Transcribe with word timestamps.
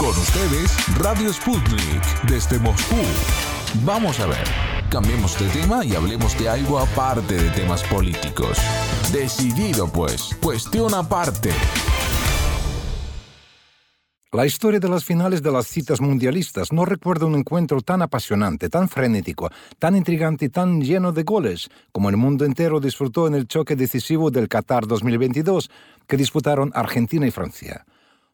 Con 0.00 0.08
ustedes, 0.08 0.98
Radio 0.98 1.30
Sputnik, 1.30 2.22
desde 2.26 2.58
Moscú. 2.58 2.96
Vamos 3.84 4.18
a 4.18 4.26
ver, 4.26 4.44
cambiemos 4.88 5.38
de 5.38 5.46
tema 5.50 5.84
y 5.84 5.94
hablemos 5.94 6.38
de 6.38 6.48
algo 6.48 6.78
aparte 6.78 7.34
de 7.34 7.50
temas 7.50 7.82
políticos. 7.82 8.56
Decidido 9.12 9.92
pues, 9.92 10.34
cuestión 10.42 10.94
aparte. 10.94 11.50
La 14.32 14.46
historia 14.46 14.80
de 14.80 14.88
las 14.88 15.04
finales 15.04 15.42
de 15.42 15.52
las 15.52 15.66
citas 15.66 16.00
mundialistas 16.00 16.72
no 16.72 16.86
recuerda 16.86 17.26
un 17.26 17.34
encuentro 17.34 17.82
tan 17.82 18.00
apasionante, 18.00 18.70
tan 18.70 18.88
frenético, 18.88 19.50
tan 19.78 19.96
intrigante 19.96 20.46
y 20.46 20.48
tan 20.48 20.80
lleno 20.80 21.12
de 21.12 21.24
goles 21.24 21.68
como 21.92 22.08
el 22.08 22.16
mundo 22.16 22.46
entero 22.46 22.80
disfrutó 22.80 23.26
en 23.26 23.34
el 23.34 23.46
choque 23.46 23.76
decisivo 23.76 24.30
del 24.30 24.48
Qatar 24.48 24.86
2022 24.86 25.70
que 26.06 26.16
disputaron 26.16 26.70
Argentina 26.74 27.26
y 27.26 27.30
Francia. 27.30 27.84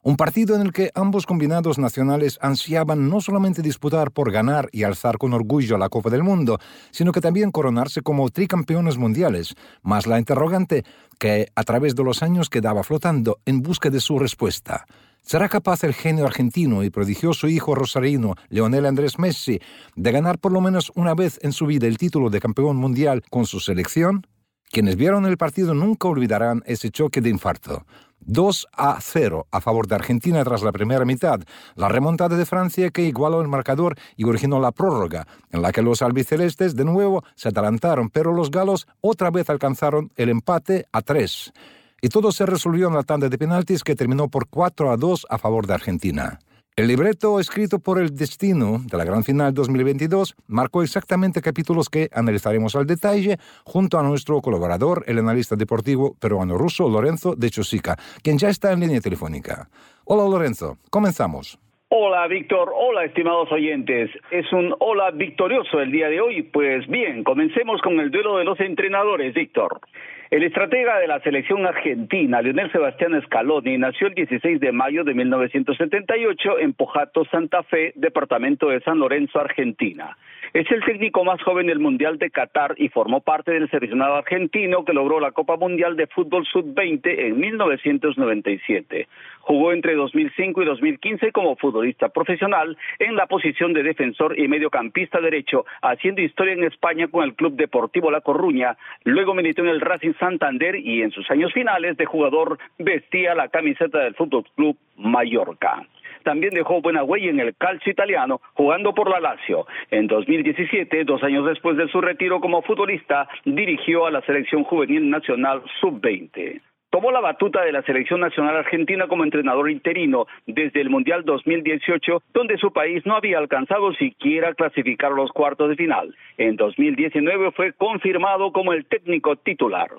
Un 0.07 0.15
partido 0.15 0.55
en 0.55 0.61
el 0.61 0.71
que 0.71 0.89
ambos 0.95 1.25
combinados 1.25 1.77
nacionales 1.77 2.39
ansiaban 2.41 3.09
no 3.09 3.19
solamente 3.19 3.61
disputar 3.61 4.11
por 4.11 4.31
ganar 4.31 4.69
y 4.71 4.83
alzar 4.83 5.17
con 5.17 5.33
orgullo 5.33 5.77
la 5.77 5.89
Copa 5.89 6.09
del 6.09 6.23
Mundo, 6.23 6.59
sino 6.91 7.11
que 7.11 7.19
también 7.19 7.51
coronarse 7.51 8.01
como 8.01 8.29
tricampeones 8.29 8.97
mundiales, 8.97 9.53
más 9.81 10.07
la 10.07 10.17
interrogante 10.17 10.85
que 11.19 11.51
a 11.53 11.63
través 11.63 11.93
de 11.93 12.05
los 12.05 12.23
años 12.23 12.49
quedaba 12.49 12.83
flotando 12.83 13.39
en 13.45 13.61
busca 13.61 13.89
de 13.89 13.99
su 13.99 14.17
respuesta. 14.17 14.85
¿Será 15.23 15.49
capaz 15.49 15.83
el 15.83 15.93
genio 15.93 16.25
argentino 16.25 16.85
y 16.85 16.89
prodigioso 16.89 17.49
hijo 17.49 17.75
rosarino, 17.75 18.35
Leonel 18.47 18.85
Andrés 18.85 19.19
Messi, 19.19 19.59
de 19.97 20.11
ganar 20.13 20.39
por 20.39 20.53
lo 20.53 20.61
menos 20.61 20.89
una 20.95 21.15
vez 21.15 21.37
en 21.41 21.51
su 21.51 21.65
vida 21.65 21.85
el 21.85 21.97
título 21.97 22.29
de 22.29 22.39
campeón 22.39 22.77
mundial 22.77 23.23
con 23.29 23.45
su 23.45 23.59
selección? 23.59 24.25
Quienes 24.69 24.95
vieron 24.95 25.25
el 25.25 25.37
partido 25.37 25.73
nunca 25.73 26.07
olvidarán 26.07 26.63
ese 26.65 26.91
choque 26.91 27.21
de 27.21 27.29
infarto. 27.29 27.85
2 28.21 28.67
a 28.73 28.97
0 28.99 29.47
a 29.51 29.61
favor 29.61 29.87
de 29.87 29.95
Argentina 29.95 30.43
tras 30.43 30.61
la 30.61 30.71
primera 30.71 31.05
mitad, 31.05 31.39
la 31.75 31.87
remontada 31.87 32.35
de 32.35 32.45
Francia 32.45 32.89
que 32.89 33.03
igualó 33.03 33.41
el 33.41 33.47
marcador 33.47 33.95
y 34.15 34.25
originó 34.25 34.59
la 34.59 34.71
prórroga, 34.71 35.27
en 35.51 35.61
la 35.61 35.71
que 35.71 35.81
los 35.81 36.01
albicelestes 36.01 36.75
de 36.75 36.83
nuevo 36.83 37.23
se 37.35 37.49
atalantaron, 37.49 38.09
pero 38.09 38.33
los 38.33 38.51
galos 38.51 38.87
otra 39.01 39.31
vez 39.31 39.49
alcanzaron 39.49 40.11
el 40.17 40.29
empate 40.29 40.87
a 40.91 41.01
3 41.01 41.53
y 42.01 42.09
todo 42.09 42.31
se 42.31 42.45
resolvió 42.45 42.87
en 42.87 42.95
la 42.95 43.03
tanda 43.03 43.29
de 43.29 43.37
penaltis 43.37 43.83
que 43.83 43.95
terminó 43.95 44.27
por 44.27 44.47
4 44.47 44.91
a 44.91 44.97
2 44.97 45.27
a 45.29 45.37
favor 45.37 45.65
de 45.65 45.73
Argentina. 45.73 46.39
El 46.77 46.89
libreto 46.89 47.39
escrito 47.39 47.79
por 47.79 47.99
el 47.99 48.15
destino 48.15 48.77
de 48.85 48.99
la 48.99 49.03
gran 49.03 49.23
final 49.23 49.51
2022 49.51 50.35
marcó 50.45 50.83
exactamente 50.83 51.41
capítulos 51.41 51.89
que 51.89 52.07
analizaremos 52.13 52.75
al 52.75 52.85
detalle 52.85 53.37
junto 53.65 53.97
a 53.97 54.03
nuestro 54.03 54.41
colaborador, 54.41 55.03
el 55.07 55.17
analista 55.17 55.55
deportivo 55.55 56.13
peruano-ruso 56.21 56.87
Lorenzo 56.87 57.33
de 57.35 57.49
Chosica, 57.49 57.95
quien 58.21 58.37
ya 58.37 58.49
está 58.49 58.71
en 58.73 58.81
línea 58.81 59.01
telefónica. 59.01 59.69
Hola 60.05 60.29
Lorenzo, 60.29 60.77
comenzamos. 60.91 61.57
Hola 61.89 62.27
Víctor, 62.27 62.71
hola 62.75 63.05
estimados 63.05 63.51
oyentes. 63.51 64.11
Es 64.29 64.53
un 64.53 64.75
hola 64.77 65.09
victorioso 65.09 65.81
el 65.81 65.91
día 65.91 66.09
de 66.09 66.21
hoy. 66.21 66.43
Pues 66.43 66.85
bien, 66.85 67.23
comencemos 67.23 67.81
con 67.81 67.99
el 67.99 68.11
duelo 68.11 68.37
de 68.37 68.43
los 68.43 68.59
entrenadores, 68.59 69.33
Víctor. 69.33 69.81
El 70.29 70.43
estratega 70.43 70.99
de 70.99 71.07
la 71.07 71.21
selección 71.21 71.65
argentina, 71.65 72.41
Leonel 72.41 72.69
Sebastián 72.73 73.19
Scaloni, 73.25 73.77
nació 73.77 74.07
el 74.07 74.13
16 74.13 74.59
de 74.59 74.73
mayo 74.73 75.05
de 75.05 75.13
1978 75.13 76.59
en 76.59 76.73
Pojato, 76.73 77.23
Santa 77.31 77.63
Fe, 77.63 77.93
departamento 77.95 78.67
de 78.67 78.81
San 78.81 78.99
Lorenzo, 78.99 79.39
Argentina. 79.39 80.17
Es 80.53 80.71
el 80.71 80.83
técnico 80.85 81.23
más 81.25 81.41
joven 81.41 81.67
del 81.67 81.79
Mundial 81.79 82.17
de 82.17 82.29
Qatar 82.29 82.75
y 82.77 82.89
formó 82.89 83.21
parte 83.21 83.51
del 83.51 83.69
seleccionado 83.69 84.15
argentino 84.15 84.85
que 84.85 84.93
logró 84.93 85.19
la 85.19 85.31
Copa 85.31 85.57
Mundial 85.57 85.97
de 85.97 86.07
Fútbol 86.07 86.45
Sub-20 86.45 87.01
en 87.03 87.39
1997. 87.39 89.07
Jugó 89.41 89.73
entre 89.73 89.95
2005 89.95 90.61
y 90.61 90.65
2015 90.65 91.31
como 91.31 91.55
futbolista 91.57 92.09
profesional 92.09 92.77
en 92.99 93.15
la 93.15 93.27
posición 93.27 93.73
de 93.73 93.83
defensor 93.83 94.39
y 94.39 94.47
mediocampista 94.47 95.19
derecho, 95.19 95.65
haciendo 95.81 96.21
historia 96.21 96.53
en 96.53 96.63
España 96.63 97.07
con 97.07 97.23
el 97.23 97.33
Club 97.35 97.55
Deportivo 97.55 98.09
La 98.09 98.21
Coruña. 98.21 98.77
Luego 99.03 99.33
militó 99.33 99.61
en 99.61 99.69
el 99.69 99.81
Racing 99.81 100.13
Santander 100.19 100.75
y 100.75 101.01
en 101.01 101.11
sus 101.11 101.29
años 101.29 101.51
finales 101.53 101.97
de 101.97 102.05
jugador 102.05 102.57
vestía 102.77 103.35
la 103.35 103.49
camiseta 103.49 103.99
del 103.99 104.15
Fútbol 104.15 104.45
Club 104.55 104.77
Mallorca 104.97 105.85
también 106.27 106.53
dejó 106.53 106.81
buena 106.81 107.05
huella 107.05 107.29
en 107.29 107.39
el 107.39 107.55
calcio 107.55 107.89
italiano 107.89 108.41
jugando 108.53 108.93
por 108.93 109.09
la 109.09 109.21
Lazio. 109.21 109.65
En 109.89 110.07
2017, 110.07 111.05
dos 111.05 111.23
años 111.23 111.45
después 111.45 111.77
de 111.77 111.87
su 111.87 112.01
retiro 112.01 112.41
como 112.41 112.61
futbolista, 112.63 113.29
dirigió 113.45 114.05
a 114.05 114.11
la 114.11 114.19
selección 114.23 114.65
juvenil 114.65 115.09
nacional 115.09 115.61
sub-20. 115.79 116.59
Tomó 116.89 117.11
la 117.11 117.21
batuta 117.21 117.63
de 117.63 117.71
la 117.71 117.81
selección 117.83 118.19
nacional 118.19 118.57
argentina 118.57 119.07
como 119.07 119.23
entrenador 119.23 119.71
interino 119.71 120.27
desde 120.45 120.81
el 120.81 120.89
Mundial 120.89 121.23
2018, 121.23 122.21
donde 122.33 122.57
su 122.57 122.73
país 122.73 123.05
no 123.05 123.15
había 123.15 123.37
alcanzado 123.37 123.93
siquiera 123.93 124.53
clasificar 124.53 125.13
los 125.13 125.31
cuartos 125.31 125.69
de 125.69 125.77
final. 125.77 126.13
En 126.37 126.57
2019 126.57 127.51
fue 127.51 127.71
confirmado 127.71 128.51
como 128.51 128.73
el 128.73 128.85
técnico 128.85 129.37
titular. 129.37 129.91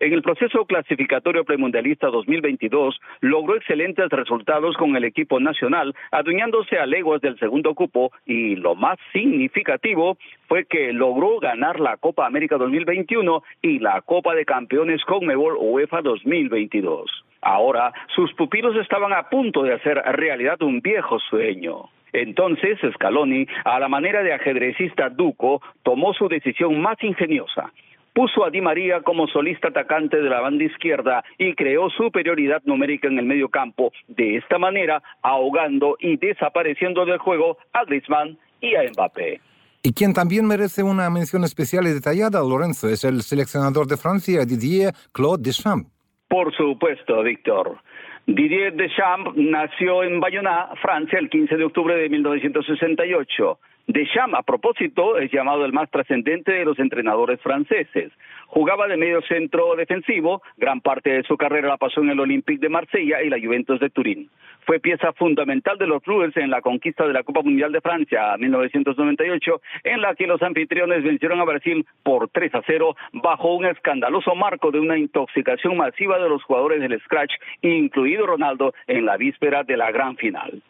En 0.00 0.14
el 0.14 0.22
proceso 0.22 0.64
clasificatorio 0.64 1.44
premundialista 1.44 2.06
2022 2.06 2.98
logró 3.20 3.56
excelentes 3.56 4.08
resultados 4.08 4.74
con 4.78 4.96
el 4.96 5.04
equipo 5.04 5.38
nacional, 5.40 5.94
adueñándose 6.10 6.78
a 6.78 6.86
leguas 6.86 7.20
del 7.20 7.38
segundo 7.38 7.74
cupo 7.74 8.10
y 8.24 8.56
lo 8.56 8.74
más 8.74 8.98
significativo 9.12 10.16
fue 10.48 10.64
que 10.64 10.94
logró 10.94 11.38
ganar 11.38 11.80
la 11.80 11.98
Copa 11.98 12.24
América 12.24 12.56
2021 12.56 13.42
y 13.60 13.78
la 13.78 14.00
Copa 14.00 14.34
de 14.34 14.46
Campeones 14.46 15.04
Conmebol 15.04 15.58
UEFA 15.60 16.00
2022. 16.00 17.26
Ahora 17.42 17.92
sus 18.14 18.32
pupilos 18.32 18.76
estaban 18.76 19.12
a 19.12 19.28
punto 19.28 19.64
de 19.64 19.74
hacer 19.74 19.98
realidad 19.98 20.62
un 20.62 20.80
viejo 20.80 21.18
sueño. 21.18 21.90
Entonces 22.14 22.78
Scaloni, 22.94 23.46
a 23.66 23.78
la 23.78 23.88
manera 23.88 24.22
de 24.22 24.32
ajedrecista 24.32 25.10
Duco, 25.10 25.60
tomó 25.82 26.14
su 26.14 26.26
decisión 26.26 26.80
más 26.80 26.96
ingeniosa 27.02 27.70
puso 28.20 28.44
a 28.44 28.50
Di 28.50 28.60
María 28.60 29.00
como 29.00 29.26
solista 29.28 29.68
atacante 29.68 30.18
de 30.18 30.28
la 30.28 30.42
banda 30.42 30.62
izquierda 30.62 31.24
y 31.38 31.54
creó 31.54 31.88
superioridad 31.88 32.60
numérica 32.66 33.08
en 33.08 33.18
el 33.18 33.24
medio 33.24 33.48
campo, 33.48 33.92
de 34.08 34.36
esta 34.36 34.58
manera 34.58 35.02
ahogando 35.22 35.96
y 35.98 36.18
desapareciendo 36.18 37.06
del 37.06 37.16
juego 37.16 37.56
a 37.72 37.82
Griezmann 37.86 38.36
y 38.60 38.74
a 38.74 38.82
Mbappé. 38.92 39.40
Y 39.82 39.94
quien 39.94 40.12
también 40.12 40.46
merece 40.46 40.82
una 40.82 41.08
mención 41.08 41.44
especial 41.44 41.86
y 41.86 41.94
detallada, 41.94 42.46
Lorenzo, 42.46 42.90
es 42.90 43.04
el 43.04 43.22
seleccionador 43.22 43.86
de 43.86 43.96
Francia, 43.96 44.44
Didier 44.44 44.92
Claude 45.12 45.42
Deschamps. 45.42 45.88
Por 46.28 46.54
supuesto, 46.54 47.22
Víctor. 47.22 47.78
Didier 48.26 48.74
Deschamps 48.74 49.34
nació 49.34 50.02
en 50.02 50.20
Bayonne, 50.20 50.50
Francia, 50.82 51.18
el 51.18 51.30
15 51.30 51.56
de 51.56 51.64
octubre 51.64 51.96
de 51.96 52.10
1968. 52.10 53.58
Deschamps, 53.86 54.34
a 54.34 54.42
propósito, 54.42 55.18
es 55.18 55.32
llamado 55.32 55.64
el 55.64 55.72
más 55.72 55.90
trascendente 55.90 56.52
de 56.52 56.64
los 56.64 56.78
entrenadores 56.78 57.40
franceses. 57.40 58.12
Jugaba 58.46 58.86
de 58.86 58.96
medio 58.96 59.20
centro 59.22 59.74
defensivo, 59.76 60.42
gran 60.56 60.80
parte 60.80 61.10
de 61.10 61.22
su 61.24 61.36
carrera 61.36 61.68
la 61.68 61.76
pasó 61.76 62.00
en 62.00 62.10
el 62.10 62.20
Olympique 62.20 62.60
de 62.60 62.68
Marsella 62.68 63.22
y 63.22 63.30
la 63.30 63.40
Juventus 63.40 63.80
de 63.80 63.90
Turín. 63.90 64.30
Fue 64.66 64.78
pieza 64.78 65.12
fundamental 65.14 65.78
de 65.78 65.86
los 65.86 66.02
Blues 66.04 66.36
en 66.36 66.50
la 66.50 66.60
conquista 66.60 67.06
de 67.06 67.12
la 67.12 67.22
Copa 67.22 67.42
Mundial 67.42 67.72
de 67.72 67.80
Francia 67.80 68.36
1998, 68.38 69.60
en 69.84 70.00
la 70.00 70.14
que 70.14 70.26
los 70.26 70.42
anfitriones 70.42 71.02
vencieron 71.02 71.40
a 71.40 71.44
Brasil 71.44 71.84
por 72.02 72.28
3 72.28 72.54
a 72.54 72.62
0 72.66 72.94
bajo 73.14 73.54
un 73.54 73.66
escandaloso 73.66 74.34
marco 74.34 74.70
de 74.70 74.80
una 74.80 74.98
intoxicación 74.98 75.76
masiva 75.76 76.18
de 76.18 76.28
los 76.28 76.42
jugadores 76.44 76.80
del 76.80 77.00
Scratch, 77.00 77.32
incluido 77.62 78.26
Ronaldo, 78.26 78.74
en 78.86 79.06
la 79.06 79.16
víspera 79.16 79.64
de 79.64 79.76
la 79.76 79.90
gran 79.90 80.16
final. 80.16 80.62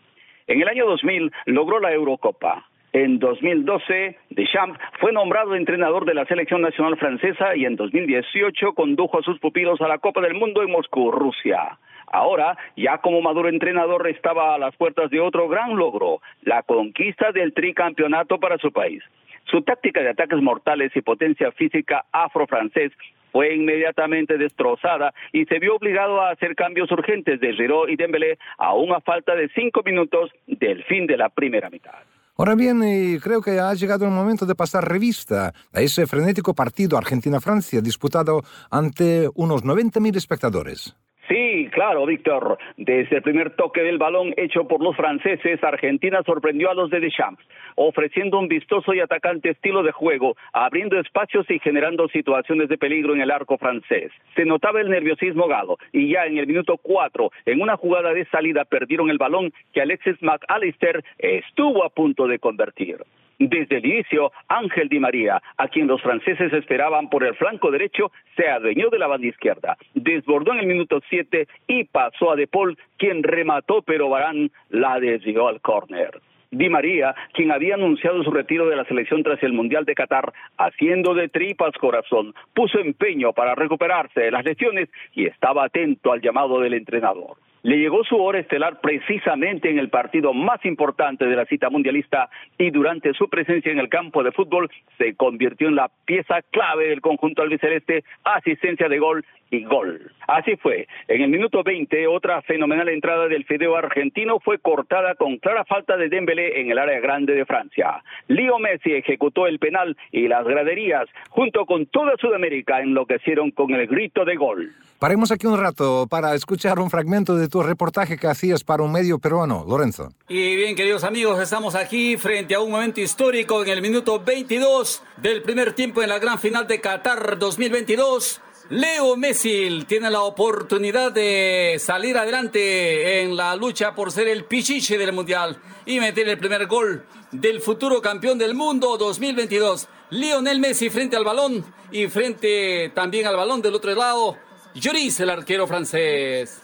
En 0.46 0.62
el 0.62 0.68
año 0.68 0.86
2000 0.86 1.30
logró 1.46 1.80
la 1.80 1.92
Eurocopa. 1.92 2.69
En 2.92 3.20
2012, 3.20 4.16
Deschamps 4.30 4.78
fue 4.98 5.12
nombrado 5.12 5.54
entrenador 5.54 6.04
de 6.06 6.14
la 6.14 6.24
selección 6.24 6.60
nacional 6.60 6.96
francesa 6.96 7.54
y 7.54 7.64
en 7.64 7.76
2018 7.76 8.72
condujo 8.72 9.20
a 9.20 9.22
sus 9.22 9.38
pupilos 9.38 9.80
a 9.80 9.86
la 9.86 9.98
Copa 9.98 10.20
del 10.20 10.34
Mundo 10.34 10.62
en 10.62 10.72
Moscú, 10.72 11.12
Rusia. 11.12 11.78
Ahora, 12.10 12.56
ya 12.76 12.98
como 12.98 13.22
maduro 13.22 13.48
entrenador, 13.48 14.08
estaba 14.08 14.56
a 14.56 14.58
las 14.58 14.74
puertas 14.74 15.08
de 15.10 15.20
otro 15.20 15.48
gran 15.48 15.76
logro, 15.76 16.20
la 16.42 16.64
conquista 16.64 17.30
del 17.30 17.54
tricampeonato 17.54 18.40
para 18.40 18.58
su 18.58 18.72
país. 18.72 19.04
Su 19.44 19.62
táctica 19.62 20.02
de 20.02 20.10
ataques 20.10 20.42
mortales 20.42 20.90
y 20.96 21.00
potencia 21.00 21.52
física 21.52 22.06
afro-francés 22.10 22.90
fue 23.30 23.54
inmediatamente 23.54 24.36
destrozada 24.36 25.14
y 25.32 25.44
se 25.44 25.60
vio 25.60 25.76
obligado 25.76 26.20
a 26.20 26.30
hacer 26.30 26.56
cambios 26.56 26.90
urgentes 26.90 27.38
de 27.38 27.52
Giroud 27.54 27.88
y 27.88 27.94
Dembélé 27.94 28.38
aún 28.58 28.92
a 28.92 29.00
falta 29.00 29.36
de 29.36 29.48
cinco 29.50 29.82
minutos 29.84 30.32
del 30.48 30.82
fin 30.84 31.06
de 31.06 31.16
la 31.16 31.28
primera 31.28 31.70
mitad. 31.70 32.00
Ahora 32.40 32.54
bien, 32.54 32.82
eh, 32.82 33.20
creo 33.22 33.42
que 33.42 33.60
ha 33.60 33.74
llegado 33.74 34.06
el 34.06 34.12
momento 34.12 34.46
de 34.46 34.54
pasar 34.54 34.88
revista 34.88 35.52
a 35.74 35.80
ese 35.82 36.06
frenético 36.06 36.54
partido 36.54 36.96
Argentina-Francia 36.96 37.82
disputado 37.82 38.42
ante 38.70 39.28
unos 39.34 39.62
90.000 39.62 40.16
espectadores. 40.16 40.96
Sí, 41.30 41.68
claro, 41.70 42.06
Víctor. 42.06 42.58
Desde 42.76 43.18
el 43.18 43.22
primer 43.22 43.54
toque 43.54 43.82
del 43.82 43.98
balón 43.98 44.34
hecho 44.36 44.66
por 44.66 44.82
los 44.82 44.96
franceses, 44.96 45.62
Argentina 45.62 46.24
sorprendió 46.26 46.72
a 46.72 46.74
los 46.74 46.90
de 46.90 46.98
Deschamps, 46.98 47.46
ofreciendo 47.76 48.36
un 48.36 48.48
vistoso 48.48 48.92
y 48.94 48.98
atacante 48.98 49.50
estilo 49.50 49.84
de 49.84 49.92
juego, 49.92 50.36
abriendo 50.52 50.98
espacios 50.98 51.48
y 51.48 51.60
generando 51.60 52.08
situaciones 52.08 52.68
de 52.68 52.78
peligro 52.78 53.14
en 53.14 53.20
el 53.20 53.30
arco 53.30 53.58
francés. 53.58 54.10
Se 54.34 54.44
notaba 54.44 54.80
el 54.80 54.90
nerviosismo 54.90 55.46
galo 55.46 55.78
y 55.92 56.10
ya 56.10 56.26
en 56.26 56.36
el 56.36 56.48
minuto 56.48 56.78
cuatro, 56.78 57.30
en 57.46 57.62
una 57.62 57.76
jugada 57.76 58.12
de 58.12 58.24
salida, 58.24 58.64
perdieron 58.64 59.08
el 59.08 59.18
balón 59.18 59.52
que 59.72 59.82
Alexis 59.82 60.20
McAllister 60.22 61.04
estuvo 61.18 61.84
a 61.84 61.90
punto 61.90 62.26
de 62.26 62.40
convertir. 62.40 62.98
Desde 63.40 63.78
el 63.78 63.86
inicio, 63.86 64.32
Ángel 64.48 64.90
Di 64.90 65.00
María, 65.00 65.40
a 65.56 65.66
quien 65.68 65.86
los 65.86 66.02
franceses 66.02 66.52
esperaban 66.52 67.08
por 67.08 67.24
el 67.24 67.34
flanco 67.36 67.70
derecho, 67.70 68.12
se 68.36 68.46
adueñó 68.50 68.90
de 68.90 68.98
la 68.98 69.06
banda 69.06 69.28
izquierda, 69.28 69.78
desbordó 69.94 70.52
en 70.52 70.58
el 70.58 70.66
minuto 70.66 71.00
7 71.08 71.48
y 71.66 71.84
pasó 71.84 72.32
a 72.32 72.36
De 72.36 72.46
Paul, 72.46 72.76
quien 72.98 73.22
remató, 73.22 73.80
pero 73.80 74.10
Barán 74.10 74.50
la 74.68 75.00
desvió 75.00 75.48
al 75.48 75.62
córner. 75.62 76.20
Di 76.50 76.68
María, 76.68 77.14
quien 77.32 77.50
había 77.50 77.76
anunciado 77.76 78.22
su 78.22 78.30
retiro 78.30 78.68
de 78.68 78.76
la 78.76 78.84
selección 78.84 79.22
tras 79.22 79.42
el 79.42 79.54
Mundial 79.54 79.86
de 79.86 79.94
Qatar, 79.94 80.34
haciendo 80.58 81.14
de 81.14 81.28
tripas 81.28 81.72
corazón, 81.80 82.34
puso 82.52 82.78
empeño 82.78 83.32
para 83.32 83.54
recuperarse 83.54 84.20
de 84.20 84.32
las 84.32 84.44
lesiones 84.44 84.90
y 85.14 85.24
estaba 85.24 85.64
atento 85.64 86.12
al 86.12 86.20
llamado 86.20 86.60
del 86.60 86.74
entrenador. 86.74 87.38
Le 87.62 87.76
llegó 87.76 88.04
su 88.04 88.16
hora 88.16 88.38
estelar 88.38 88.80
precisamente 88.80 89.70
en 89.70 89.78
el 89.78 89.90
partido 89.90 90.32
más 90.32 90.64
importante 90.64 91.26
de 91.26 91.36
la 91.36 91.44
cita 91.44 91.68
mundialista 91.68 92.30
y 92.56 92.70
durante 92.70 93.12
su 93.12 93.28
presencia 93.28 93.70
en 93.70 93.78
el 93.78 93.90
campo 93.90 94.22
de 94.22 94.32
fútbol 94.32 94.70
se 94.96 95.14
convirtió 95.14 95.68
en 95.68 95.76
la 95.76 95.90
pieza 96.06 96.40
clave 96.50 96.88
del 96.88 97.02
conjunto 97.02 97.42
albiceleste, 97.42 98.04
asistencia 98.24 98.88
de 98.88 98.98
gol 98.98 99.24
y 99.50 99.64
gol. 99.64 100.12
Así 100.26 100.56
fue. 100.56 100.86
En 101.08 101.22
el 101.22 101.28
minuto 101.28 101.62
20, 101.64 102.06
otra 102.06 102.40
fenomenal 102.42 102.88
entrada 102.88 103.26
del 103.26 103.44
fideo 103.44 103.76
argentino 103.76 104.38
fue 104.40 104.58
cortada 104.58 105.14
con 105.16 105.38
clara 105.38 105.64
falta 105.64 105.96
de 105.96 106.08
Dembélé 106.08 106.60
en 106.60 106.70
el 106.70 106.78
área 106.78 107.00
grande 107.00 107.34
de 107.34 107.44
Francia. 107.44 108.02
Leo 108.28 108.58
Messi 108.58 108.92
ejecutó 108.92 109.46
el 109.46 109.58
penal 109.58 109.96
y 110.12 110.28
las 110.28 110.46
graderías, 110.46 111.08
junto 111.30 111.66
con 111.66 111.86
toda 111.86 112.12
Sudamérica, 112.18 112.80
enloquecieron 112.80 113.50
con 113.50 113.74
el 113.74 113.86
grito 113.88 114.24
de 114.24 114.36
gol. 114.36 114.72
Paremos 115.00 115.32
aquí 115.32 115.46
un 115.46 115.58
rato 115.58 116.06
para 116.08 116.34
escuchar 116.34 116.78
un 116.78 116.90
fragmento 116.90 117.34
de 117.34 117.48
tu 117.48 117.62
reportaje 117.62 118.18
que 118.18 118.26
hacías 118.26 118.62
para 118.62 118.82
un 118.82 118.92
medio 118.92 119.18
peruano, 119.18 119.64
Lorenzo. 119.66 120.10
Y 120.28 120.56
bien, 120.56 120.76
queridos 120.76 121.04
amigos, 121.04 121.40
estamos 121.40 121.74
aquí 121.74 122.16
frente 122.18 122.54
a 122.54 122.60
un 122.60 122.70
momento 122.70 123.00
histórico 123.00 123.64
en 123.64 123.70
el 123.70 123.82
minuto 123.82 124.20
22 124.20 125.02
del 125.16 125.42
primer 125.42 125.72
tiempo 125.72 126.02
en 126.02 126.10
la 126.10 126.18
gran 126.18 126.38
final 126.38 126.66
de 126.66 126.80
Qatar 126.80 127.38
2022. 127.38 128.42
Leo 128.70 129.16
Messi 129.16 129.84
tiene 129.88 130.08
la 130.10 130.22
oportunidad 130.22 131.10
de 131.10 131.76
salir 131.80 132.16
adelante 132.16 133.20
en 133.20 133.36
la 133.36 133.56
lucha 133.56 133.96
por 133.96 134.12
ser 134.12 134.28
el 134.28 134.44
pichiche 134.44 134.96
del 134.96 135.12
Mundial 135.12 135.60
y 135.86 135.98
meter 135.98 136.28
el 136.28 136.38
primer 136.38 136.68
gol 136.68 137.04
del 137.32 137.60
futuro 137.60 138.00
campeón 138.00 138.38
del 138.38 138.54
mundo 138.54 138.96
2022. 138.96 139.88
Lionel 140.10 140.60
Messi 140.60 140.88
frente 140.88 141.16
al 141.16 141.24
balón 141.24 141.64
y 141.90 142.06
frente 142.06 142.92
también 142.94 143.26
al 143.26 143.34
balón 143.34 143.60
del 143.60 143.74
otro 143.74 143.92
lado 143.92 144.36
Lloris, 144.74 145.18
el 145.18 145.30
arquero 145.30 145.66
francés. 145.66 146.60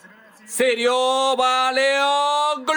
Serio, 0.47 1.35
Valeo, 1.37 2.65
gol. 2.65 2.77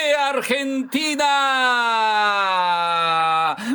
De 0.00 0.14
Argentina. 0.14 1.26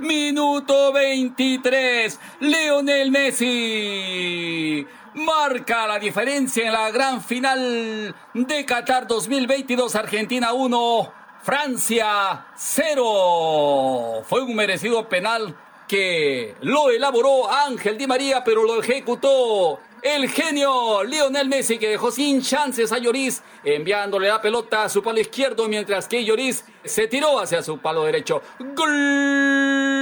Minuto 0.01 0.91
23. 0.91 2.19
Leonel 2.39 3.11
Messi 3.11 4.87
marca 5.13 5.85
la 5.85 5.99
diferencia 5.99 6.65
en 6.65 6.73
la 6.73 6.89
gran 6.89 7.21
final 7.21 8.15
de 8.33 8.65
Qatar 8.65 9.05
2022. 9.07 9.95
Argentina 9.95 10.53
1. 10.53 11.13
Francia 11.43 12.47
0. 12.55 14.23
Fue 14.25 14.41
un 14.41 14.55
merecido 14.55 15.07
penal 15.07 15.55
que 15.87 16.55
lo 16.61 16.89
elaboró 16.89 17.51
Ángel 17.51 17.97
Di 17.97 18.07
María, 18.07 18.43
pero 18.43 18.63
lo 18.63 18.81
ejecutó 18.81 19.79
el 20.05 20.29
genio 20.29 21.03
Lionel 21.03 21.49
Messi 21.49 21.79
que 21.79 21.89
dejó 21.89 22.11
sin 22.11 22.39
chances 22.39 22.91
a 22.91 22.99
Lloris 22.99 23.41
enviándole 23.63 24.27
la 24.27 24.39
pelota 24.39 24.83
a 24.83 24.89
su 24.89 25.01
palo 25.01 25.19
izquierdo 25.19 25.67
mientras 25.67 26.07
que 26.07 26.23
Lloris 26.23 26.63
se 26.83 27.07
tiró 27.07 27.39
hacia 27.39 27.63
su 27.63 27.79
palo 27.79 28.03
derecho. 28.03 28.39
¡Gol! 28.75 29.95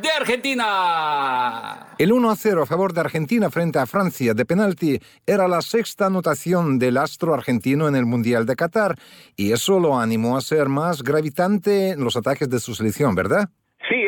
de 0.00 0.10
Argentina. 0.10 1.94
El 1.98 2.12
1 2.12 2.30
a 2.30 2.36
0 2.36 2.62
a 2.62 2.66
favor 2.66 2.92
de 2.92 3.02
Argentina 3.02 3.48
frente 3.50 3.78
a 3.78 3.86
Francia 3.86 4.34
de 4.34 4.44
penalti 4.44 4.98
era 5.26 5.46
la 5.46 5.62
sexta 5.62 6.06
anotación 6.06 6.80
del 6.80 6.96
astro 6.96 7.34
argentino 7.34 7.86
en 7.86 7.94
el 7.94 8.06
Mundial 8.06 8.46
de 8.46 8.56
Qatar 8.56 8.96
y 9.36 9.52
eso 9.52 9.78
lo 9.78 10.00
animó 10.00 10.36
a 10.36 10.40
ser 10.40 10.68
más 10.68 11.04
gravitante 11.04 11.90
en 11.90 12.02
los 12.02 12.16
ataques 12.16 12.48
de 12.48 12.58
su 12.58 12.74
selección, 12.74 13.14
¿verdad? 13.14 13.50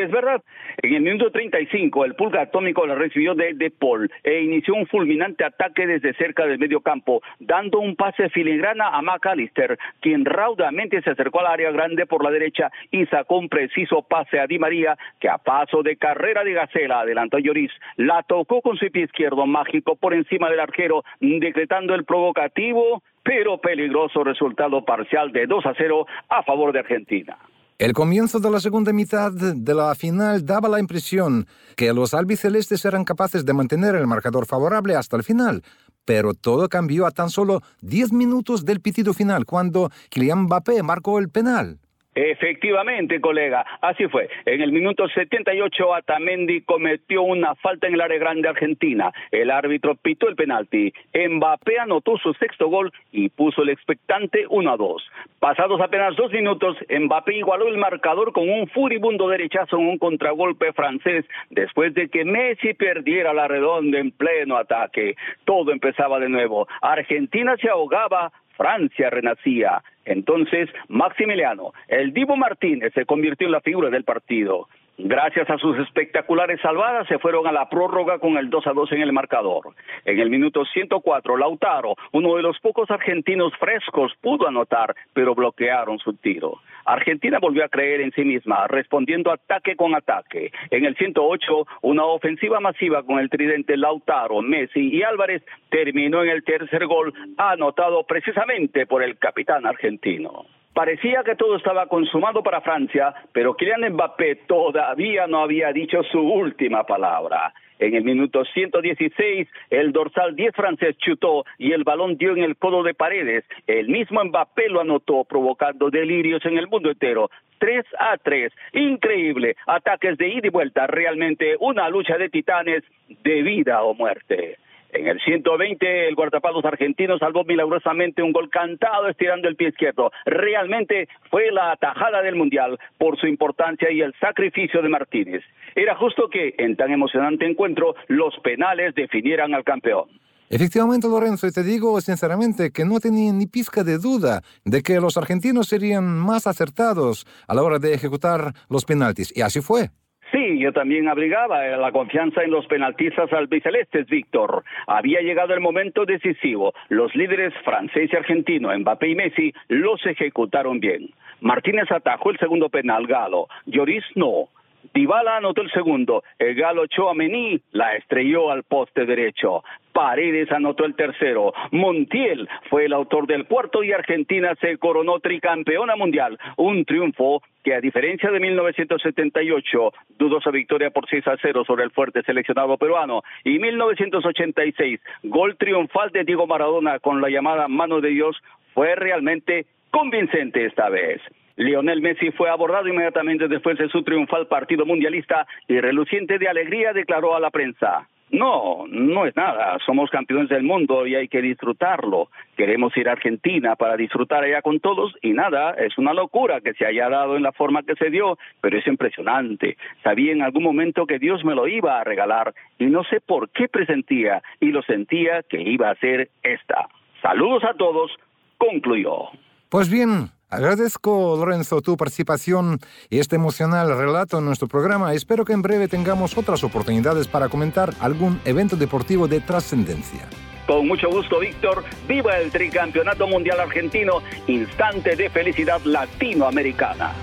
Es 0.03 0.11
verdad. 0.11 0.43
En 0.81 0.93
el 0.95 1.01
minuto 1.01 1.31
35, 1.31 2.03
el 2.03 2.15
pulga 2.15 2.41
atómico 2.41 2.85
la 2.85 2.93
recibió 2.93 3.35
de 3.35 3.53
De 3.53 3.71
Paul 3.71 4.11
e 4.21 4.41
inició 4.41 4.73
un 4.73 4.85
fulminante 4.85 5.45
ataque 5.45 5.87
desde 5.87 6.13
cerca 6.15 6.45
del 6.45 6.59
medio 6.59 6.81
campo, 6.81 7.21
dando 7.39 7.79
un 7.79 7.95
pase 7.95 8.27
filigrana 8.29 8.89
a 8.89 9.01
McAllister, 9.01 9.77
quien 10.01 10.25
raudamente 10.25 11.01
se 11.01 11.11
acercó 11.11 11.39
al 11.39 11.53
área 11.53 11.71
grande 11.71 12.05
por 12.05 12.21
la 12.21 12.31
derecha 12.31 12.69
y 12.91 13.05
sacó 13.05 13.37
un 13.37 13.47
preciso 13.47 14.01
pase 14.01 14.41
a 14.41 14.45
Di 14.45 14.59
María, 14.59 14.97
que 15.21 15.29
a 15.29 15.37
paso 15.37 15.83
de 15.83 15.95
carrera 15.95 16.43
de 16.43 16.51
gacela 16.51 16.99
adelantó 16.99 17.37
a 17.37 17.39
Lloris, 17.39 17.71
la 17.95 18.23
tocó 18.23 18.61
con 18.61 18.75
su 18.75 18.91
pie 18.91 19.03
izquierdo 19.03 19.45
mágico 19.45 19.95
por 19.95 20.13
encima 20.13 20.49
del 20.49 20.59
arquero, 20.59 21.05
decretando 21.21 21.95
el 21.95 22.03
provocativo 22.03 23.01
pero 23.23 23.57
peligroso 23.59 24.21
resultado 24.25 24.83
parcial 24.83 25.31
de 25.31 25.45
2 25.47 25.65
a 25.65 25.73
0 25.77 26.05
a 26.27 26.43
favor 26.43 26.73
de 26.73 26.79
Argentina. 26.79 27.37
El 27.79 27.93
comienzo 27.93 28.39
de 28.39 28.51
la 28.51 28.59
segunda 28.59 28.93
mitad 28.93 29.31
de 29.31 29.73
la 29.73 29.95
final 29.95 30.45
daba 30.45 30.69
la 30.69 30.79
impresión 30.79 31.47
que 31.75 31.91
los 31.91 32.13
albicelestes 32.13 32.85
eran 32.85 33.03
capaces 33.03 33.45
de 33.45 33.53
mantener 33.53 33.95
el 33.95 34.05
marcador 34.05 34.45
favorable 34.45 34.95
hasta 34.95 35.17
el 35.17 35.23
final, 35.23 35.63
pero 36.05 36.35
todo 36.35 36.69
cambió 36.69 37.07
a 37.07 37.11
tan 37.11 37.31
solo 37.31 37.61
10 37.81 38.13
minutos 38.13 38.63
del 38.63 38.79
pitido 38.79 39.13
final 39.13 39.45
cuando 39.45 39.89
Kylian 40.09 40.43
Mbappé 40.43 40.83
marcó 40.83 41.17
el 41.17 41.29
penal. 41.29 41.79
Efectivamente, 42.15 43.19
colega, 43.19 43.65
así 43.81 44.07
fue. 44.07 44.29
En 44.45 44.61
el 44.61 44.71
minuto 44.71 45.07
78, 45.07 45.95
Atamendi 45.95 46.61
cometió 46.61 47.23
una 47.23 47.55
falta 47.55 47.87
en 47.87 47.95
el 47.95 48.01
área 48.01 48.19
grande 48.19 48.47
argentina. 48.47 49.11
El 49.31 49.49
árbitro 49.49 49.95
pitó 49.95 50.27
el 50.27 50.35
penalti. 50.35 50.93
Mbappé 51.13 51.79
anotó 51.79 52.17
su 52.17 52.33
sexto 52.33 52.67
gol 52.67 52.91
y 53.11 53.29
puso 53.29 53.63
el 53.63 53.69
expectante 53.69 54.45
1 54.47 54.71
a 54.71 54.77
2. 54.77 55.11
Pasados 55.39 55.81
apenas 55.81 56.15
dos 56.15 56.31
minutos, 56.31 56.77
Mbappé 56.89 57.35
igualó 57.35 57.67
el 57.67 57.77
marcador 57.77 58.31
con 58.31 58.49
un 58.49 58.67
furibundo 58.67 59.27
derechazo 59.27 59.77
en 59.77 59.87
un 59.87 59.97
contragolpe 59.97 60.71
francés 60.73 61.25
después 61.49 61.93
de 61.93 62.09
que 62.09 62.23
Messi 62.25 62.73
perdiera 62.73 63.33
la 63.33 63.47
redonda 63.47 63.99
en 63.99 64.11
pleno 64.11 64.57
ataque. 64.57 65.15
Todo 65.45 65.71
empezaba 65.71 66.19
de 66.19 66.29
nuevo. 66.29 66.67
Argentina 66.81 67.57
se 67.57 67.69
ahogaba, 67.69 68.31
Francia 68.57 69.09
renacía. 69.09 69.81
Entonces, 70.05 70.69
Maximiliano, 70.87 71.73
el 71.87 72.13
Divo 72.13 72.35
Martínez 72.35 72.93
se 72.93 73.05
convirtió 73.05 73.47
en 73.47 73.53
la 73.53 73.61
figura 73.61 73.89
del 73.89 74.03
partido. 74.03 74.67
Gracias 74.97 75.49
a 75.49 75.57
sus 75.57 75.77
espectaculares 75.79 76.61
salvadas, 76.61 77.07
se 77.07 77.17
fueron 77.17 77.47
a 77.47 77.51
la 77.51 77.67
prórroga 77.67 78.19
con 78.19 78.37
el 78.37 78.51
2 78.51 78.67
a 78.67 78.73
2 78.73 78.91
en 78.91 79.01
el 79.01 79.11
marcador. 79.11 79.73
En 80.05 80.19
el 80.19 80.29
minuto 80.29 80.65
104, 80.65 81.35
Lautaro, 81.35 81.95
uno 82.11 82.35
de 82.35 82.43
los 82.43 82.59
pocos 82.59 82.91
argentinos 82.91 83.53
frescos, 83.57 84.13
pudo 84.21 84.47
anotar, 84.47 84.95
pero 85.13 85.33
bloquearon 85.33 85.97
su 85.97 86.13
tiro. 86.13 86.59
Argentina 86.85 87.39
volvió 87.39 87.63
a 87.63 87.69
creer 87.69 88.01
en 88.01 88.11
sí 88.11 88.23
misma, 88.23 88.67
respondiendo 88.67 89.31
ataque 89.31 89.75
con 89.75 89.95
ataque. 89.95 90.51
En 90.69 90.85
el 90.85 90.95
108, 90.95 91.67
una 91.81 92.05
ofensiva 92.05 92.59
masiva 92.59 93.03
con 93.03 93.19
el 93.19 93.29
tridente 93.29 93.77
Lautaro, 93.77 94.41
Messi 94.41 94.89
y 94.95 95.03
Álvarez 95.03 95.43
terminó 95.69 96.23
en 96.23 96.29
el 96.29 96.43
tercer 96.43 96.85
gol, 96.85 97.13
anotado 97.37 98.03
precisamente 98.03 98.85
por 98.85 99.03
el 99.03 99.17
capitán 99.17 99.65
argentino. 99.65 100.45
Parecía 100.73 101.23
que 101.23 101.35
todo 101.35 101.57
estaba 101.57 101.85
consumado 101.85 102.41
para 102.41 102.61
Francia, 102.61 103.13
pero 103.31 103.55
Kylian 103.55 103.93
Mbappé 103.93 104.35
todavía 104.47 105.27
no 105.27 105.43
había 105.43 105.71
dicho 105.71 106.01
su 106.03 106.19
última 106.19 106.83
palabra. 106.83 107.53
En 107.79 107.95
el 107.95 108.03
minuto 108.03 108.45
116, 108.45 109.47
el 109.69 109.91
dorsal 109.91 110.35
10 110.35 110.55
francés 110.55 110.97
chutó 110.97 111.45
y 111.57 111.71
el 111.71 111.83
balón 111.83 112.17
dio 112.17 112.35
en 112.35 112.43
el 112.43 112.55
codo 112.55 112.83
de 112.83 112.93
Paredes. 112.93 113.43
El 113.67 113.89
mismo 113.89 114.23
Mbappé 114.23 114.69
lo 114.69 114.81
anotó, 114.81 115.23
provocando 115.23 115.89
delirios 115.89 116.45
en 116.45 116.57
el 116.57 116.67
mundo 116.67 116.91
entero. 116.91 117.29
3 117.59 117.85
a 117.97 118.17
3. 118.17 118.51
Increíble. 118.73 119.55
Ataques 119.67 120.17
de 120.17 120.27
ida 120.27 120.47
y 120.47 120.49
vuelta. 120.49 120.87
Realmente 120.87 121.55
una 121.59 121.89
lucha 121.89 122.17
de 122.17 122.29
titanes 122.29 122.83
de 123.23 123.41
vida 123.41 123.83
o 123.83 123.93
muerte. 123.93 124.57
En 124.93 125.07
el 125.07 125.19
120, 125.19 126.07
el 126.07 126.13
guardapalos 126.13 126.63
argentino 126.65 127.17
salvó 127.17 127.43
milagrosamente 127.43 128.21
un 128.21 128.31
gol 128.31 128.51
cantado 128.51 129.09
estirando 129.09 129.47
el 129.47 129.55
pie 129.55 129.69
izquierdo. 129.69 130.11
Realmente 130.23 131.07
fue 131.31 131.51
la 131.51 131.71
atajada 131.71 132.21
del 132.21 132.35
Mundial 132.35 132.77
por 132.99 133.19
su 133.19 133.25
importancia 133.25 133.91
y 133.91 134.01
el 134.01 134.13
sacrificio 134.19 134.83
de 134.83 134.89
Martínez. 134.89 135.43
Era 135.73 135.95
justo 135.95 136.29
que, 136.29 136.53
en 136.59 136.75
tan 136.75 136.91
emocionante 136.91 137.47
encuentro, 137.47 137.95
los 138.07 138.37
penales 138.43 138.93
definieran 138.93 139.55
al 139.55 139.63
campeón. 139.63 140.05
Efectivamente, 140.51 141.07
Lorenzo, 141.07 141.47
y 141.47 141.51
te 141.51 141.63
digo 141.63 141.99
sinceramente 141.99 142.69
que 142.71 142.85
no 142.85 142.99
tenía 142.99 143.33
ni 143.33 143.47
pizca 143.47 143.83
de 143.83 143.97
duda 143.97 144.43
de 144.63 144.83
que 144.83 144.99
los 144.99 145.17
argentinos 145.17 145.69
serían 145.69 146.05
más 146.05 146.45
acertados 146.45 147.25
a 147.47 147.55
la 147.55 147.63
hora 147.63 147.79
de 147.79 147.95
ejecutar 147.95 148.53
los 148.69 148.85
penaltis. 148.85 149.35
Y 149.35 149.41
así 149.41 149.61
fue. 149.61 149.89
Sí, 150.33 150.57
yo 150.57 150.73
también 150.73 151.07
abrigaba 151.07 151.63
la 151.77 151.91
confianza 151.91 152.41
en 152.41 152.49
los 152.49 152.65
penaltistas 152.65 153.31
albicelestes, 153.31 154.07
Víctor. 154.07 154.63
Había 154.87 155.21
llegado 155.21 155.53
el 155.53 155.59
momento 155.59 156.05
decisivo. 156.05 156.73
Los 156.89 157.13
líderes 157.13 157.53
francés 157.63 158.09
y 158.11 158.15
argentino, 158.15 158.75
Mbappé 158.75 159.09
y 159.09 159.15
Messi, 159.15 159.53
los 159.67 160.03
ejecutaron 160.07 160.79
bien. 160.79 161.11
Martínez 161.39 161.91
atajó 161.91 162.31
el 162.31 162.39
segundo 162.39 162.69
penal, 162.69 163.05
Galo. 163.05 163.47
Lloris 163.67 164.03
no. 164.15 164.49
Dybala 164.93 165.37
anotó 165.37 165.61
el 165.61 165.71
segundo. 165.71 166.23
El 166.37 166.55
galo 166.55 166.87
Chouameni 166.87 167.59
la 167.71 167.95
estrelló 167.95 168.51
al 168.51 168.63
poste 168.63 169.05
derecho. 169.05 169.63
Paredes 169.93 170.51
anotó 170.51 170.85
el 170.85 170.95
tercero. 170.95 171.53
Montiel 171.71 172.49
fue 172.69 172.85
el 172.85 172.93
autor 172.93 173.27
del 173.27 173.45
cuarto 173.45 173.83
y 173.83 173.91
Argentina 173.91 174.55
se 174.59 174.77
coronó 174.77 175.19
tricampeona 175.19 175.95
mundial. 175.95 176.37
Un 176.57 176.83
triunfo 176.83 177.43
que 177.63 177.75
a 177.75 177.81
diferencia 177.81 178.31
de 178.31 178.39
1978, 178.39 179.93
dudosa 180.17 180.49
victoria 180.51 180.89
por 180.89 181.07
6 181.07 181.27
a 181.27 181.37
0 181.41 181.63
sobre 181.65 181.83
el 181.83 181.91
fuerte 181.91 182.23
seleccionado 182.23 182.77
peruano, 182.77 183.23
y 183.43 183.59
1986, 183.59 184.99
gol 185.23 185.55
triunfal 185.57 186.09
de 186.09 186.23
Diego 186.23 186.45
Maradona 186.47 186.99
con 186.99 187.21
la 187.21 187.29
llamada 187.29 187.67
mano 187.67 188.01
de 188.01 188.09
Dios, 188.09 188.35
fue 188.73 188.95
realmente 188.95 189.67
convincente 189.91 190.65
esta 190.65 190.89
vez. 190.89 191.21
Lionel 191.55 192.01
Messi 192.01 192.31
fue 192.31 192.49
abordado 192.49 192.87
inmediatamente 192.87 193.47
después 193.47 193.77
de 193.77 193.89
su 193.89 194.03
triunfal 194.03 194.47
partido 194.47 194.85
mundialista 194.85 195.45
y 195.67 195.79
reluciente 195.79 196.39
de 196.39 196.47
alegría 196.47 196.93
declaró 196.93 197.35
a 197.35 197.39
la 197.39 197.51
prensa. 197.51 198.07
No, 198.33 198.85
no 198.89 199.27
es 199.27 199.35
nada. 199.35 199.77
Somos 199.85 200.09
campeones 200.09 200.49
del 200.49 200.63
mundo 200.63 201.05
y 201.05 201.13
hay 201.13 201.27
que 201.27 201.39
disfrutarlo. 201.39 202.29
Queremos 202.57 202.97
ir 202.97 203.07
a 203.07 203.11
Argentina 203.11 203.75
para 203.75 203.95
disfrutar 203.95 204.43
allá 204.43 204.63
con 204.63 204.79
todos 204.79 205.13
y 205.21 205.33
nada, 205.33 205.75
es 205.75 205.95
una 205.99 206.15
locura 206.15 206.59
que 206.59 206.73
se 206.73 206.83
haya 206.83 207.09
dado 207.09 207.37
en 207.37 207.43
la 207.43 207.51
forma 207.51 207.83
que 207.83 207.93
se 207.93 208.09
dio, 208.09 208.39
pero 208.59 208.79
es 208.79 208.87
impresionante. 208.87 209.77
Sabía 210.03 210.31
en 210.31 210.41
algún 210.41 210.63
momento 210.63 211.05
que 211.05 211.19
Dios 211.19 211.45
me 211.45 211.53
lo 211.53 211.67
iba 211.67 211.99
a 211.99 212.03
regalar 212.03 212.55
y 212.79 212.85
no 212.85 213.03
sé 213.03 213.21
por 213.21 213.51
qué 213.51 213.67
presentía 213.67 214.41
y 214.59 214.71
lo 214.71 214.81
sentía 214.81 215.43
que 215.43 215.61
iba 215.61 215.91
a 215.91 215.95
ser 215.95 216.29
esta. 216.41 216.87
Saludos 217.21 217.63
a 217.65 217.75
todos, 217.75 218.11
concluyó. 218.57 219.29
Pues 219.69 219.91
bien, 219.91 220.32
Agradezco, 220.53 221.35
Lorenzo, 221.35 221.81
tu 221.81 221.97
participación 221.97 222.79
y 223.09 223.17
este 223.17 223.37
emocional 223.37 223.97
relato 223.97 224.37
en 224.37 224.45
nuestro 224.45 224.67
programa. 224.67 225.15
Espero 225.15 225.45
que 225.45 225.53
en 225.53 225.63
breve 225.63 225.87
tengamos 225.87 226.37
otras 226.37 226.63
oportunidades 226.63 227.27
para 227.27 227.49
comentar 227.49 227.91
algún 227.99 228.39
evento 228.45 228.75
deportivo 228.75 229.27
de 229.27 229.41
trascendencia. 229.41 230.29
Con 230.67 230.87
mucho 230.87 231.09
gusto, 231.09 231.39
Víctor. 231.39 231.83
Viva 232.07 232.37
el 232.37 232.51
tricampeonato 232.51 233.25
mundial 233.25 233.61
argentino, 233.61 234.21
instante 234.45 235.15
de 235.15 235.27
felicidad 235.31 235.81
latinoamericana. 235.85 237.13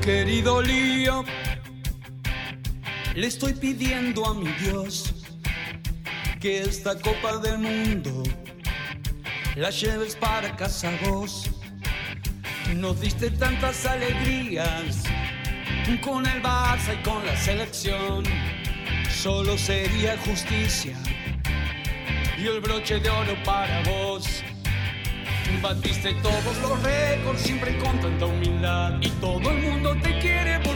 Querido 0.00 0.62
Lío, 0.62 1.24
le 3.16 3.26
estoy 3.26 3.54
pidiendo 3.54 4.24
a 4.24 4.34
mi 4.34 4.46
Dios 4.52 5.26
que 6.40 6.60
esta 6.60 6.94
Copa 7.00 7.38
del 7.38 7.58
Mundo 7.58 8.22
la 9.56 9.70
lleves 9.70 10.14
para 10.14 10.54
casa 10.54 10.92
vos 11.08 11.50
nos 12.74 13.00
diste 13.00 13.30
tantas 13.30 13.86
alegrías 13.86 15.04
con 16.02 16.26
el 16.26 16.42
Barça 16.42 16.94
y 16.94 17.02
con 17.02 17.24
la 17.24 17.36
selección. 17.36 18.24
Solo 19.10 19.56
sería 19.56 20.16
justicia 20.18 20.96
y 22.38 22.46
el 22.46 22.60
broche 22.60 22.98
de 23.00 23.08
oro 23.08 23.34
para 23.44 23.82
vos. 23.82 24.42
Batiste 25.62 26.12
todos 26.22 26.58
los 26.60 26.82
récords 26.82 27.40
siempre 27.40 27.78
con 27.78 27.98
tanta 28.00 28.26
humildad 28.26 28.94
y 29.00 29.08
todo 29.20 29.50
el 29.50 29.58
mundo 29.62 29.96
te 30.02 30.18
quiere 30.18 30.58
por 30.60 30.75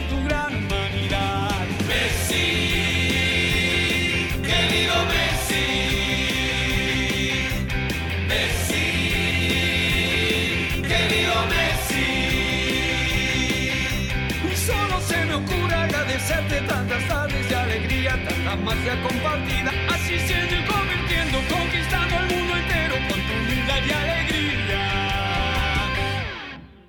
tanta 18.51 18.63
magia 18.63 19.01
compartida, 19.01 19.71
así 19.89 20.19
siendo 20.19 20.55
y 20.55 20.65
convirtiendo, 20.65 21.37
conquistando 21.49 22.15
el 22.17 22.35
mundo 22.35 22.55
entero 22.57 22.95
con 23.09 23.19
tu 23.19 23.33
humildad 23.33 23.81
y 23.87 23.91
alegría. 23.91 24.81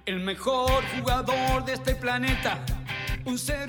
El 0.07 0.21
mejor 0.21 0.83
jugador 0.99 1.65
de 1.65 1.75
este 1.75 1.95
planeta. 1.95 2.65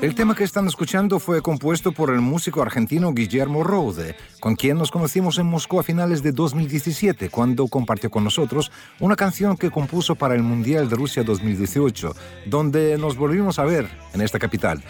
El 0.02 0.16
tema 0.16 0.34
que 0.34 0.44
están 0.44 0.66
escuchando 0.66 1.20
fue 1.20 1.44
compuesto 1.44 1.92
por 1.92 2.10
el 2.10 2.22
músico 2.22 2.64
argentino 2.64 3.14
Guillermo 3.14 3.64
Rode, 3.64 4.16
con 4.40 4.56
quien 4.56 4.80
nos 4.80 4.90
conocimos 4.90 5.38
en 5.38 5.46
Moscú 5.46 5.80
a 5.80 5.84
finales 5.84 6.24
de 6.24 6.32
2017, 6.32 7.30
cuando 7.30 7.68
compartió 7.68 8.10
con 8.10 8.24
nosotros 8.24 8.72
una 9.00 9.16
canción 9.16 9.56
que 9.56 9.70
compuso 9.70 10.16
para 10.16 10.34
el 10.34 10.42
Mundial 10.42 10.90
de 10.90 10.96
Rusia 10.96 11.24
2018, 11.24 12.16
donde 12.48 12.98
nos 12.98 13.16
volvimos 13.16 13.60
a 13.60 13.66
ver 13.66 13.88
en 14.16 14.22
esta 14.22 14.40
capital. 14.40 14.84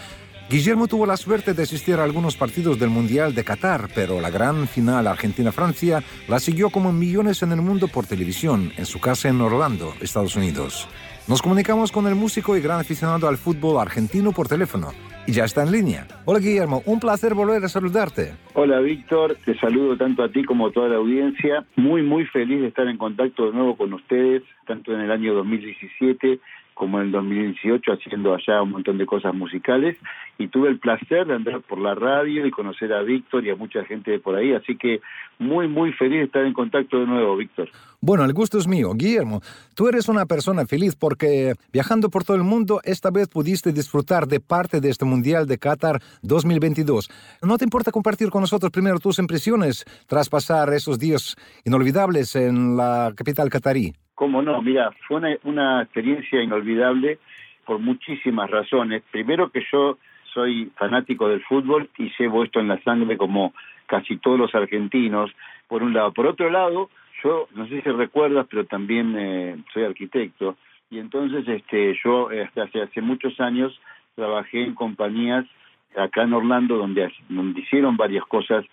Guillermo 0.50 0.88
tuvo 0.88 1.06
la 1.06 1.16
suerte 1.16 1.54
de 1.54 1.62
asistir 1.62 1.94
a 1.94 2.04
algunos 2.04 2.36
partidos 2.36 2.78
del 2.78 2.90
Mundial 2.90 3.34
de 3.34 3.44
Qatar, 3.44 3.88
pero 3.94 4.20
la 4.20 4.28
gran 4.28 4.68
final 4.68 5.06
Argentina-Francia 5.06 6.02
la 6.28 6.38
siguió 6.38 6.68
como 6.68 6.92
millones 6.92 7.42
en 7.42 7.52
el 7.52 7.62
mundo 7.62 7.88
por 7.88 8.06
televisión, 8.06 8.70
en 8.76 8.84
su 8.84 9.00
casa 9.00 9.30
en 9.30 9.40
Orlando, 9.40 9.94
Estados 10.02 10.36
Unidos. 10.36 10.86
Nos 11.28 11.40
comunicamos 11.40 11.90
con 11.90 12.06
el 12.06 12.14
músico 12.14 12.58
y 12.58 12.60
gran 12.60 12.78
aficionado 12.78 13.26
al 13.26 13.38
fútbol 13.38 13.80
argentino 13.80 14.32
por 14.32 14.46
teléfono. 14.46 14.88
Y 15.26 15.32
ya 15.32 15.44
está 15.44 15.62
en 15.62 15.72
línea. 15.72 16.06
Hola 16.26 16.40
Guillermo, 16.40 16.82
un 16.84 17.00
placer 17.00 17.32
volver 17.32 17.64
a 17.64 17.68
saludarte. 17.70 18.34
Hola 18.52 18.80
Víctor, 18.80 19.38
te 19.46 19.58
saludo 19.58 19.96
tanto 19.96 20.22
a 20.22 20.28
ti 20.28 20.44
como 20.44 20.66
a 20.66 20.72
toda 20.72 20.90
la 20.90 20.96
audiencia. 20.96 21.64
Muy, 21.76 22.02
muy 22.02 22.26
feliz 22.26 22.60
de 22.60 22.68
estar 22.68 22.86
en 22.86 22.98
contacto 22.98 23.46
de 23.46 23.52
nuevo 23.52 23.78
con 23.78 23.94
ustedes, 23.94 24.42
tanto 24.66 24.92
en 24.92 25.00
el 25.00 25.10
año 25.10 25.32
2017 25.32 26.38
como 26.74 26.98
en 26.98 27.06
el 27.06 27.12
2018 27.12 27.92
haciendo 27.92 28.34
allá 28.34 28.62
un 28.62 28.72
montón 28.72 28.98
de 28.98 29.06
cosas 29.06 29.34
musicales 29.34 29.96
y 30.38 30.48
tuve 30.48 30.68
el 30.68 30.78
placer 30.78 31.26
de 31.26 31.34
andar 31.34 31.60
por 31.62 31.78
la 31.78 31.94
radio 31.94 32.44
y 32.46 32.50
conocer 32.50 32.92
a 32.92 33.02
Víctor 33.02 33.46
y 33.46 33.50
a 33.50 33.56
mucha 33.56 33.84
gente 33.84 34.10
de 34.10 34.18
por 34.18 34.34
ahí, 34.34 34.52
así 34.52 34.76
que 34.76 35.00
muy 35.38 35.68
muy 35.68 35.92
feliz 35.92 36.18
de 36.18 36.24
estar 36.24 36.44
en 36.44 36.52
contacto 36.52 36.98
de 36.98 37.06
nuevo, 37.06 37.36
Víctor. 37.36 37.70
Bueno, 38.00 38.24
el 38.24 38.32
gusto 38.32 38.58
es 38.58 38.66
mío. 38.66 38.92
Guillermo, 38.94 39.40
tú 39.74 39.88
eres 39.88 40.08
una 40.08 40.26
persona 40.26 40.66
feliz 40.66 40.96
porque 40.96 41.54
viajando 41.72 42.10
por 42.10 42.24
todo 42.24 42.36
el 42.36 42.42
mundo 42.42 42.80
esta 42.84 43.10
vez 43.10 43.28
pudiste 43.28 43.72
disfrutar 43.72 44.26
de 44.26 44.40
parte 44.40 44.80
de 44.80 44.90
este 44.90 45.04
Mundial 45.04 45.46
de 45.46 45.58
Qatar 45.58 46.00
2022. 46.22 47.08
¿No 47.42 47.56
te 47.56 47.64
importa 47.64 47.92
compartir 47.92 48.30
con 48.30 48.40
nosotros 48.40 48.70
primero 48.70 48.98
tus 48.98 49.18
impresiones 49.18 49.84
tras 50.06 50.28
pasar 50.28 50.72
esos 50.74 50.98
días 50.98 51.36
inolvidables 51.64 52.36
en 52.36 52.76
la 52.76 53.12
capital 53.16 53.48
catarí? 53.48 53.94
Cómo 54.14 54.42
no, 54.42 54.62
mira, 54.62 54.92
fue 55.06 55.18
una, 55.18 55.36
una 55.44 55.82
experiencia 55.82 56.42
inolvidable 56.42 57.18
por 57.64 57.78
muchísimas 57.78 58.50
razones. 58.50 59.02
Primero 59.10 59.50
que 59.50 59.64
yo 59.72 59.98
soy 60.32 60.70
fanático 60.76 61.28
del 61.28 61.42
fútbol 61.42 61.88
y 61.98 62.10
llevo 62.18 62.44
esto 62.44 62.60
en 62.60 62.68
la 62.68 62.82
sangre 62.82 63.16
como 63.16 63.54
casi 63.86 64.16
todos 64.16 64.38
los 64.38 64.54
argentinos, 64.54 65.30
por 65.68 65.82
un 65.82 65.92
lado. 65.92 66.12
Por 66.12 66.26
otro 66.26 66.50
lado, 66.50 66.90
yo 67.22 67.48
no 67.54 67.66
sé 67.68 67.80
si 67.82 67.90
recuerdas, 67.90 68.46
pero 68.50 68.64
también 68.64 69.14
eh, 69.16 69.56
soy 69.72 69.84
arquitecto 69.84 70.56
y 70.90 70.98
entonces 70.98 71.46
este 71.48 71.98
yo 72.04 72.30
eh, 72.30 72.48
hace, 72.54 72.82
hace 72.82 73.00
muchos 73.00 73.40
años 73.40 73.78
trabajé 74.14 74.62
en 74.62 74.74
compañías 74.74 75.44
acá 75.96 76.22
en 76.22 76.34
Orlando 76.34 76.76
donde, 76.76 77.12
donde 77.28 77.60
hicieron 77.60 77.96
varias 77.96 78.24
cosas 78.26 78.64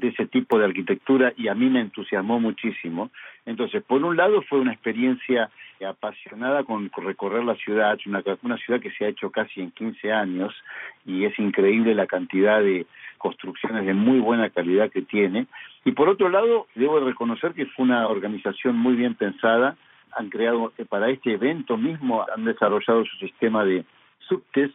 de 0.00 0.08
ese 0.08 0.26
tipo 0.26 0.58
de 0.58 0.64
arquitectura 0.64 1.32
y 1.36 1.48
a 1.48 1.54
mí 1.54 1.68
me 1.68 1.80
entusiasmó 1.80 2.40
muchísimo. 2.40 3.10
Entonces, 3.46 3.82
por 3.82 4.02
un 4.02 4.16
lado 4.16 4.42
fue 4.42 4.58
una 4.58 4.72
experiencia 4.72 5.50
apasionada 5.86 6.64
con, 6.64 6.90
recorrer 6.96 7.44
la 7.44 7.54
ciudad, 7.54 7.98
una, 8.06 8.22
una 8.42 8.56
ciudad 8.58 8.80
que 8.80 8.90
se 8.90 9.04
ha 9.04 9.08
hecho 9.08 9.30
casi 9.30 9.60
en 9.60 9.70
15 9.70 10.12
años 10.12 10.54
y 11.06 11.24
es 11.24 11.38
increíble 11.38 11.94
la 11.94 12.06
cantidad 12.06 12.60
de 12.60 12.86
construcciones 13.18 13.86
de 13.86 13.94
muy 13.94 14.18
buena 14.18 14.50
calidad 14.50 14.90
que 14.90 15.02
tiene. 15.02 15.46
Y 15.84 15.92
por 15.92 16.08
otro 16.08 16.28
lado, 16.28 16.66
debo 16.74 17.00
reconocer 17.00 17.52
que 17.52 17.66
fue 17.66 17.84
una 17.84 18.08
organización 18.08 18.76
muy 18.76 18.94
bien 18.94 19.14
pensada, 19.14 19.76
han 20.12 20.28
creado 20.28 20.72
eh, 20.76 20.84
para 20.84 21.10
este 21.10 21.32
evento 21.32 21.76
mismo, 21.76 22.26
han 22.34 22.44
desarrollado 22.44 23.04
su 23.04 23.16
sistema 23.16 23.64
de 23.64 23.84
subtes 24.18 24.70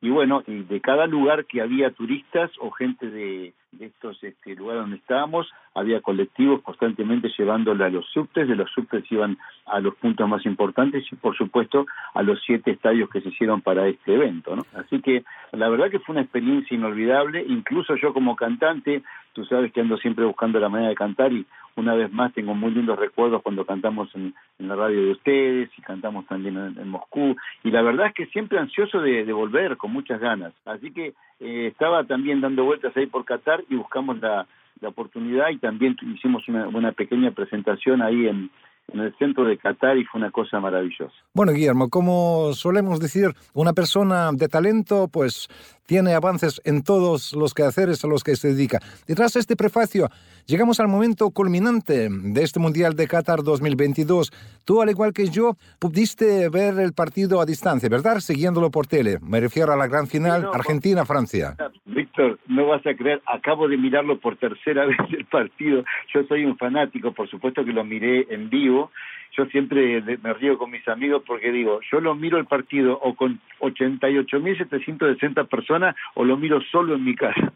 y 0.00 0.10
bueno, 0.10 0.42
de 0.46 0.80
cada 0.80 1.06
lugar 1.06 1.46
que 1.46 1.62
había 1.62 1.90
turistas 1.90 2.50
o 2.60 2.70
gente 2.70 3.10
de, 3.10 3.54
de 3.78 3.86
estos 3.86 4.22
este, 4.22 4.54
lugares 4.54 4.82
donde 4.82 4.96
estábamos, 4.96 5.50
había 5.74 6.00
colectivos 6.00 6.62
constantemente 6.62 7.30
llevándole 7.36 7.84
a 7.84 7.90
los 7.90 8.06
subtes, 8.10 8.48
de 8.48 8.56
los 8.56 8.70
subtes 8.70 9.04
iban 9.10 9.38
a 9.66 9.80
los 9.80 9.94
puntos 9.96 10.28
más 10.28 10.44
importantes 10.46 11.04
y 11.10 11.16
por 11.16 11.36
supuesto 11.36 11.86
a 12.14 12.22
los 12.22 12.40
siete 12.44 12.70
estadios 12.72 13.10
que 13.10 13.20
se 13.20 13.28
hicieron 13.28 13.60
para 13.60 13.86
este 13.88 14.14
evento. 14.14 14.56
¿no? 14.56 14.64
Así 14.74 15.00
que 15.00 15.24
la 15.52 15.68
verdad 15.68 15.90
que 15.90 15.98
fue 15.98 16.14
una 16.14 16.22
experiencia 16.22 16.74
inolvidable, 16.74 17.44
incluso 17.46 17.96
yo 17.96 18.12
como 18.12 18.36
cantante, 18.36 19.02
tú 19.32 19.44
sabes 19.44 19.72
que 19.72 19.80
ando 19.80 19.98
siempre 19.98 20.24
buscando 20.24 20.58
la 20.58 20.68
manera 20.68 20.90
de 20.90 20.94
cantar 20.94 21.32
y 21.32 21.46
una 21.76 21.94
vez 21.94 22.10
más 22.10 22.32
tengo 22.32 22.54
muy 22.54 22.70
lindos 22.70 22.98
recuerdos 22.98 23.42
cuando 23.42 23.66
cantamos 23.66 24.08
en, 24.14 24.34
la 24.58 24.74
radio 24.74 25.02
de 25.02 25.10
ustedes 25.12 25.70
y 25.76 25.82
cantamos 25.82 26.26
también 26.26 26.56
en, 26.56 26.88
Moscú 26.88 27.36
y 27.62 27.70
la 27.70 27.82
verdad 27.82 28.06
es 28.06 28.14
que 28.14 28.26
siempre 28.26 28.58
ansioso 28.58 29.00
de, 29.00 29.30
volver 29.32 29.76
con 29.76 29.92
muchas 29.92 30.18
ganas. 30.18 30.54
Así 30.64 30.90
que 30.90 31.12
eh, 31.40 31.66
estaba 31.66 32.04
también 32.04 32.40
dando 32.40 32.64
vueltas 32.64 32.96
ahí 32.96 33.06
por 33.06 33.26
Qatar 33.26 33.62
y 33.68 33.76
buscamos 33.76 34.18
la, 34.20 34.46
la 34.80 34.88
oportunidad 34.88 35.50
y 35.50 35.58
también 35.58 35.96
hicimos 36.14 36.48
una, 36.48 36.68
una 36.68 36.92
pequeña 36.92 37.30
presentación 37.30 38.02
ahí 38.02 38.26
en, 38.26 38.50
en 38.92 39.00
el 39.00 39.16
centro 39.18 39.44
de 39.44 39.58
Qatar 39.58 39.96
y 39.98 40.04
fue 40.04 40.20
una 40.20 40.30
cosa 40.30 40.60
maravillosa. 40.60 41.14
Bueno, 41.34 41.52
Guillermo, 41.52 41.88
como 41.88 42.52
solemos 42.52 43.00
decir, 43.00 43.32
una 43.54 43.72
persona 43.72 44.30
de 44.32 44.48
talento 44.48 45.08
pues 45.08 45.48
tiene 45.86 46.14
avances 46.14 46.60
en 46.64 46.82
todos 46.82 47.32
los 47.32 47.54
quehaceres 47.54 48.04
a 48.04 48.08
los 48.08 48.24
que 48.24 48.36
se 48.36 48.48
dedica. 48.48 48.80
Detrás 49.06 49.32
de 49.34 49.40
este 49.40 49.56
prefacio, 49.56 50.08
llegamos 50.46 50.80
al 50.80 50.88
momento 50.88 51.30
culminante 51.30 52.08
de 52.10 52.42
este 52.42 52.60
Mundial 52.60 52.94
de 52.94 53.06
Qatar 53.06 53.42
2022. 53.42 54.32
Tú, 54.64 54.82
al 54.82 54.90
igual 54.90 55.12
que 55.12 55.28
yo, 55.28 55.56
pudiste 55.78 56.48
ver 56.48 56.78
el 56.78 56.92
partido 56.92 57.40
a 57.40 57.46
distancia, 57.46 57.88
¿verdad? 57.88 58.20
Siguiéndolo 58.20 58.70
por 58.70 58.86
tele. 58.86 59.18
Me 59.22 59.40
refiero 59.40 59.72
a 59.72 59.76
la 59.76 59.86
gran 59.86 60.06
final 60.06 60.48
Argentina-Francia. 60.52 61.56
Víctor, 61.84 62.38
no 62.48 62.66
vas 62.66 62.84
a 62.86 62.94
creer, 62.94 63.22
acabo 63.26 63.68
de 63.68 63.76
mirarlo 63.76 64.18
por 64.18 64.36
tercera 64.36 64.86
vez 64.86 64.98
el 65.16 65.24
partido. 65.26 65.84
Yo 66.12 66.24
soy 66.24 66.44
un 66.44 66.56
fanático, 66.56 67.12
por 67.12 67.28
supuesto 67.28 67.64
que 67.64 67.72
lo 67.72 67.84
miré 67.84 68.26
en 68.30 68.50
vivo 68.50 68.90
yo 69.36 69.46
siempre 69.46 70.02
me 70.22 70.32
río 70.34 70.56
con 70.58 70.70
mis 70.70 70.86
amigos 70.88 71.22
porque 71.26 71.52
digo, 71.52 71.80
yo 71.90 72.00
lo 72.00 72.14
miro 72.14 72.38
el 72.38 72.46
partido 72.46 72.98
o 73.02 73.14
con 73.14 73.40
88.760 73.60 75.46
personas 75.48 75.94
o 76.14 76.24
lo 76.24 76.36
miro 76.36 76.60
solo 76.72 76.94
en 76.94 77.04
mi 77.04 77.14
casa. 77.14 77.52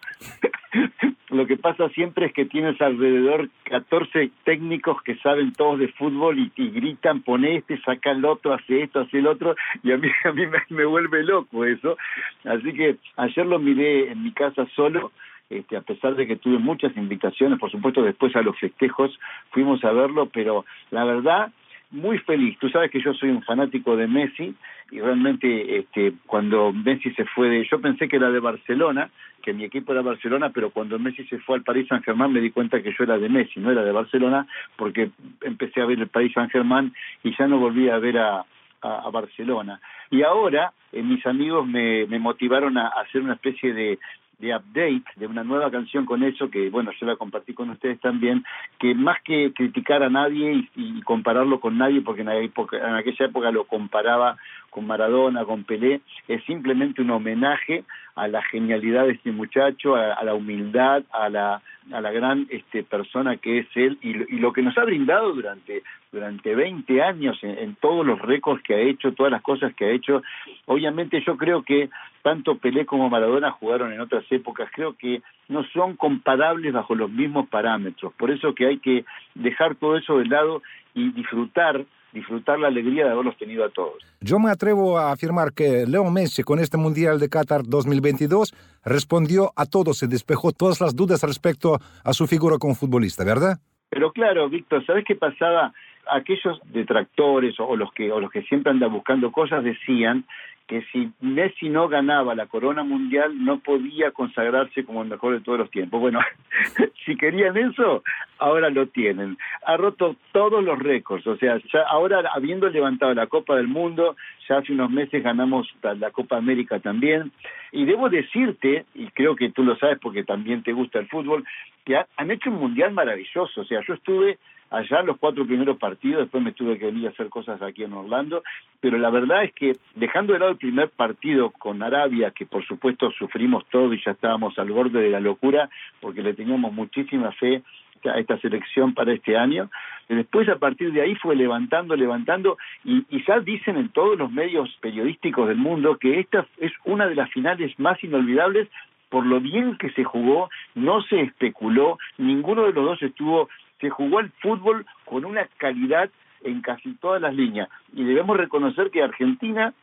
lo 1.31 1.47
que 1.47 1.57
pasa 1.57 1.89
siempre 1.91 2.27
es 2.27 2.33
que 2.33 2.45
tienes 2.45 2.81
alrededor 2.81 3.49
14 3.65 4.31
técnicos 4.45 5.03
que 5.03 5.17
saben 5.17 5.53
todos 5.53 5.79
de 5.79 5.89
fútbol 5.89 6.39
y, 6.39 6.71
gritan, 6.71 7.23
pone 7.23 7.57
este, 7.57 7.81
saca 7.81 8.11
el 8.11 8.25
otro, 8.25 8.53
hace 8.53 8.83
esto, 8.83 9.01
hace 9.01 9.19
el 9.19 9.27
otro, 9.27 9.55
y 9.83 9.93
a 9.93 9.97
mí, 9.97 10.09
a 10.25 10.33
mí 10.33 10.47
me, 10.47 10.59
me 10.69 10.85
vuelve 10.85 11.23
loco 11.23 11.65
eso. 11.65 11.97
Así 12.45 12.73
que 12.73 12.97
ayer 13.17 13.47
lo 13.47 13.59
miré 13.59 14.13
en 14.13 14.23
mi 14.23 14.33
casa 14.33 14.67
solo 14.75 15.13
este, 15.51 15.77
a 15.77 15.81
pesar 15.81 16.15
de 16.15 16.29
que 16.29 16.37
tuve 16.37 16.59
muchas 16.59 16.97
invitaciones, 16.97 17.59
por 17.59 17.73
supuesto 17.73 18.03
después 18.03 18.35
a 18.37 18.43
los 18.43 18.57
festejos 18.57 19.19
fuimos 19.51 19.83
a 19.85 19.91
verlo, 19.91 20.27
pero 20.27 20.65
la 20.93 21.05
verdad 21.05 21.51
muy 21.91 22.19
feliz. 22.19 22.57
Tú 22.59 22.69
sabes 22.69 22.91
que 22.91 23.01
yo 23.01 23.13
soy 23.15 23.31
un 23.31 23.43
fanático 23.43 23.97
de 23.97 24.07
Messi 24.07 24.55
y 24.91 25.01
realmente 25.01 25.79
este, 25.79 26.15
cuando 26.27 26.73
Messi 26.73 27.11
se 27.13 27.25
fue 27.25 27.49
de, 27.49 27.67
yo 27.69 27.81
pensé 27.81 28.09
que 28.09 28.17
era 28.17 28.31
de 28.31 28.41
Barcelona, 28.41 29.11
que 29.43 29.53
mi 29.53 29.65
equipo 29.65 29.93
era 29.93 30.03
Barcelona, 30.03 30.51
pero 30.51 30.71
cuando 30.71 30.99
Messi 30.99 31.25
se 31.25 31.39
fue 31.39 31.57
al 31.57 31.63
Paris 31.63 31.89
Saint 31.89 32.05
Germain 32.05 32.33
me 32.33 32.41
di 32.41 32.51
cuenta 32.51 32.83
que 32.83 32.95
yo 32.97 33.05
era 33.05 33.19
de 33.19 33.29
Messi, 33.29 33.59
no 33.59 33.71
era 33.71 33.83
de 33.83 33.93
Barcelona, 33.93 34.47
porque 34.77 35.11
empecé 35.41 35.81
a 35.81 35.87
ver 35.87 35.99
el 35.99 36.09
Paris 36.09 36.33
Saint 36.33 36.53
Germain 36.53 36.93
y 37.25 37.37
ya 37.37 37.47
no 37.49 37.59
volví 37.59 37.89
a 37.89 37.99
ver 37.99 38.19
a, 38.19 38.45
a, 38.83 39.11
Barcelona. 39.11 39.81
Y 40.11 40.23
ahora 40.23 40.73
eh, 40.93 41.03
mis 41.03 41.25
amigos 41.27 41.67
me, 41.67 42.07
me 42.07 42.19
motivaron 42.19 42.79
a 42.79 42.89
hacer 42.89 43.23
una 43.23 43.35
especie 43.35 43.75
de, 43.75 43.99
de 44.41 44.57
update 44.57 45.05
de 45.17 45.27
una 45.27 45.45
nueva 45.45 45.71
canción 45.71 46.07
con 46.07 46.23
eso, 46.23 46.51
que 46.51 46.71
bueno, 46.71 46.91
yo 46.99 47.07
la 47.07 47.17
compartí 47.17 47.53
con 47.53 47.71
ustedes 47.71 48.01
también, 48.01 48.45
que 48.79 48.95
más 48.95 49.21
que 49.23 49.53
criticar 49.53 50.03
a 50.03 50.09
nadie 50.09 50.69
y, 50.75 51.01
compararlo 51.03 51.61
con 51.61 51.79
nadie, 51.79 52.01
porque 52.01 52.23
en, 52.23 52.29
en 52.29 52.95
aquella 52.95 53.27
época 53.27 53.51
lo 53.51 53.65
comparaba 53.65 54.37
con 54.71 54.87
Maradona, 54.87 55.45
con 55.45 55.65
Pelé, 55.65 56.01
es 56.29 56.43
simplemente 56.45 57.03
un 57.03 57.11
homenaje 57.11 57.85
a 58.15 58.29
la 58.29 58.43
genialidad 58.43 59.07
de 59.07 59.13
este 59.13 59.33
muchacho, 59.33 59.97
a, 59.97 60.23
la 60.23 60.35
humildad, 60.35 61.03
a 61.13 61.29
la, 61.29 61.63
a 61.93 62.01
la 62.01 62.11
gran 62.11 62.47
este, 62.51 62.83
persona 62.83 63.37
que 63.37 63.61
es 63.61 63.67
él 63.75 63.99
y, 64.03 64.13
lo 64.39 64.53
que 64.53 64.63
nos 64.63 64.77
ha 64.79 64.85
brindado 64.85 65.33
durante, 65.33 65.83
durante 66.13 66.55
20 66.55 67.03
años 67.03 67.39
en, 67.43 67.59
en, 67.59 67.75
todos 67.77 68.05
los 68.05 68.21
récords 68.21 68.63
que 68.63 68.75
ha 68.75 68.81
hecho, 68.81 69.13
todas 69.13 69.33
las 69.33 69.43
cosas 69.43 69.75
que 69.75 69.87
ha 69.87 69.91
hecho. 69.91 70.23
Obviamente 70.67 71.23
yo 71.25 71.37
creo 71.37 71.63
que 71.63 71.89
tanto 72.23 72.59
Pelé 72.59 72.85
como 72.85 73.09
Maradona 73.09 73.53
jugaron 73.53 73.93
en 73.93 74.01
otras 74.01 74.25
épocas, 74.31 74.69
creo 74.73 74.95
que 74.95 75.23
no 75.49 75.65
son 75.73 75.97
comparables 75.97 76.73
bajo 76.73 76.95
los 76.95 77.11
mismos 77.11 77.49
parámetros. 77.49 78.13
Por 78.15 78.31
eso 78.31 78.55
que 78.55 78.67
hay 78.67 78.79
que 78.79 79.05
dejar 79.35 79.77
todo 79.77 79.97
eso 79.97 80.19
de 80.19 80.27
lado 80.27 80.63
y 80.95 81.11
disfrutar 81.13 81.85
disfrutar 82.13 82.59
la 82.59 82.69
alegría 82.69 83.05
de 83.05 83.11
haberlos 83.11 83.37
tenido 83.37 83.65
a 83.65 83.71
todos. 83.71 84.03
Yo 84.21 84.39
me 84.39 84.51
atrevo 84.51 84.99
a 84.99 85.13
afirmar 85.13 85.53
que 85.53 85.87
Leo 85.87 86.11
Messi 86.11 86.43
con 86.43 86.59
este 86.59 86.77
Mundial 86.77 87.19
de 87.19 87.29
Qatar 87.29 87.63
2022 87.65 88.55
respondió 88.85 89.53
a 89.57 89.67
todo, 89.67 89.95
se 89.95 90.07
despejó 90.07 90.53
todas 90.53 90.81
las 90.81 90.97
dudas 90.97 91.23
respecto 91.23 91.79
a 92.05 92.13
su 92.13 92.27
figura 92.27 92.59
como 92.59 92.75
futbolista, 92.75 93.25
¿verdad? 93.25 93.59
Pero 93.89 94.13
claro, 94.13 94.49
Víctor, 94.49 94.85
¿sabes 94.87 95.05
qué 95.07 95.17
pasaba? 95.17 95.73
Aquellos 96.11 96.59
detractores 96.73 97.55
o 97.61 97.77
los 97.77 97.93
que 97.93 98.11
o 98.11 98.21
los 98.21 98.31
que 98.31 98.43
siempre 98.43 98.73
andan 98.73 98.93
buscando 98.93 99.31
cosas 99.31 99.63
decían 99.63 100.25
que 100.71 100.83
si 100.93 101.11
Messi 101.21 101.69
no 101.69 101.89
ganaba 101.89 102.37
la 102.37 102.47
corona 102.47 102.85
mundial 102.85 103.45
no 103.45 103.59
podía 103.59 104.13
consagrarse 104.13 104.85
como 104.85 105.03
el 105.03 105.09
mejor 105.09 105.33
de 105.33 105.41
todos 105.41 105.59
los 105.59 105.71
tiempos. 105.73 106.01
Bueno, 106.01 106.21
si 107.05 107.17
querían 107.17 107.57
eso, 107.57 108.05
ahora 108.39 108.71
lo 108.71 108.87
tienen. 108.87 109.37
Ha 109.67 109.77
roto 109.77 110.15
todos 110.31 110.63
los 110.63 110.79
récords, 110.79 111.27
o 111.27 111.37
sea, 111.39 111.59
ya 111.73 111.83
ahora 111.89 112.23
habiendo 112.33 112.69
levantado 112.69 113.13
la 113.15 113.27
Copa 113.27 113.57
del 113.57 113.67
Mundo, 113.67 114.15
ya 114.49 114.59
hace 114.59 114.73
unos 114.73 114.93
meses 114.93 115.25
ganamos 115.25 115.67
la 115.83 116.13
Copa 116.13 116.37
América 116.37 116.79
también, 116.79 117.33
y 117.73 117.85
debo 117.85 118.09
decirte, 118.09 118.87
y 118.95 119.09
creo 119.09 119.35
que 119.35 119.51
tú 119.51 119.65
lo 119.65 119.77
sabes 119.77 119.99
porque 120.01 120.23
también 120.23 120.63
te 120.63 120.73
gusta 120.73 121.01
el 121.01 121.09
fútbol, 121.09 121.45
que 121.85 122.01
han 122.17 122.31
hecho 122.31 122.49
un 122.49 122.61
mundial 122.61 122.93
maravilloso, 122.93 123.63
o 123.63 123.65
sea, 123.65 123.81
yo 123.85 123.95
estuve 123.95 124.39
allá 124.71 125.03
los 125.03 125.19
cuatro 125.19 125.45
primeros 125.47 125.77
partidos, 125.79 126.23
después 126.23 126.43
me 126.43 126.53
tuve 126.53 126.79
que 126.79 126.87
venir 126.87 127.09
a 127.09 127.11
hacer 127.11 127.29
cosas 127.29 127.61
aquí 127.61 127.83
en 127.83 127.93
Orlando, 127.93 128.43
pero 128.81 128.99
la 128.99 129.11
verdad 129.11 129.45
es 129.45 129.53
que 129.53 129.77
dejando 129.97 130.33
de 130.33 130.39
lado 130.39 130.53
el 130.53 130.59
primer 130.59 130.91
partido 130.91 131.51
con 131.51 131.83
Arabia, 131.83 132.31
que 132.31 132.47
por 132.47 132.65
supuesto 132.65 133.11
sufrimos 133.13 133.67
todo 133.67 133.93
y 133.93 134.03
ya 134.03 134.13
estábamos 134.13 134.59
al 134.59 134.71
borde 134.71 135.03
de 135.03 135.11
la 135.11 135.21
locura, 135.21 135.69
porque 136.01 136.23
le 136.23 136.35
teníamos 136.35 136.73
muchísima 136.73 137.33
fe 137.33 137.63
a 138.05 138.19
esta 138.19 138.39
selección 138.39 138.95
para 138.95 139.13
este 139.13 139.37
año. 139.37 139.69
Después 140.09 140.49
a 140.49 140.57
partir 140.57 140.93
de 140.93 141.03
ahí 141.03 141.15
fue 141.17 141.37
levantando, 141.37 141.95
levantando 141.95 142.57
y, 142.85 143.05
y, 143.11 143.23
ya 143.27 143.41
dicen 143.41 143.77
en 143.77 143.91
todos 143.91 144.19
los 144.19 144.33
medios 144.33 144.69
periodísticos 144.81 145.47
del 145.47 145.59
mundo 145.59 145.99
que 145.99 146.19
esta 146.19 146.47
es 146.59 146.73
una 146.85 147.07
de 147.07 147.15
las 147.15 147.31
finales 147.31 147.79
más 147.79 148.03
inolvidables 148.03 148.69
por 149.11 149.27
lo 149.27 149.41
bien 149.41 149.77
que 149.77 149.91
se 149.91 150.05
jugó, 150.05 150.49
no 150.75 151.03
se 151.03 151.21
especuló, 151.21 151.99
ninguno 152.17 152.63
de 152.63 152.73
los 152.73 152.85
dos 152.85 153.03
estuvo 153.03 153.49
se 153.81 153.91
jugó 153.91 154.21
el 154.21 154.31
fútbol 154.41 154.87
con 155.05 155.25
una 155.25 155.47
calidad 155.59 156.11
en 156.43 156.61
casi 156.63 156.95
todas 156.95 157.21
las 157.21 157.35
líneas 157.35 157.69
y 157.93 158.05
debemos 158.05 158.37
reconocer 158.37 158.91
que 158.91 159.03
Argentina 159.03 159.75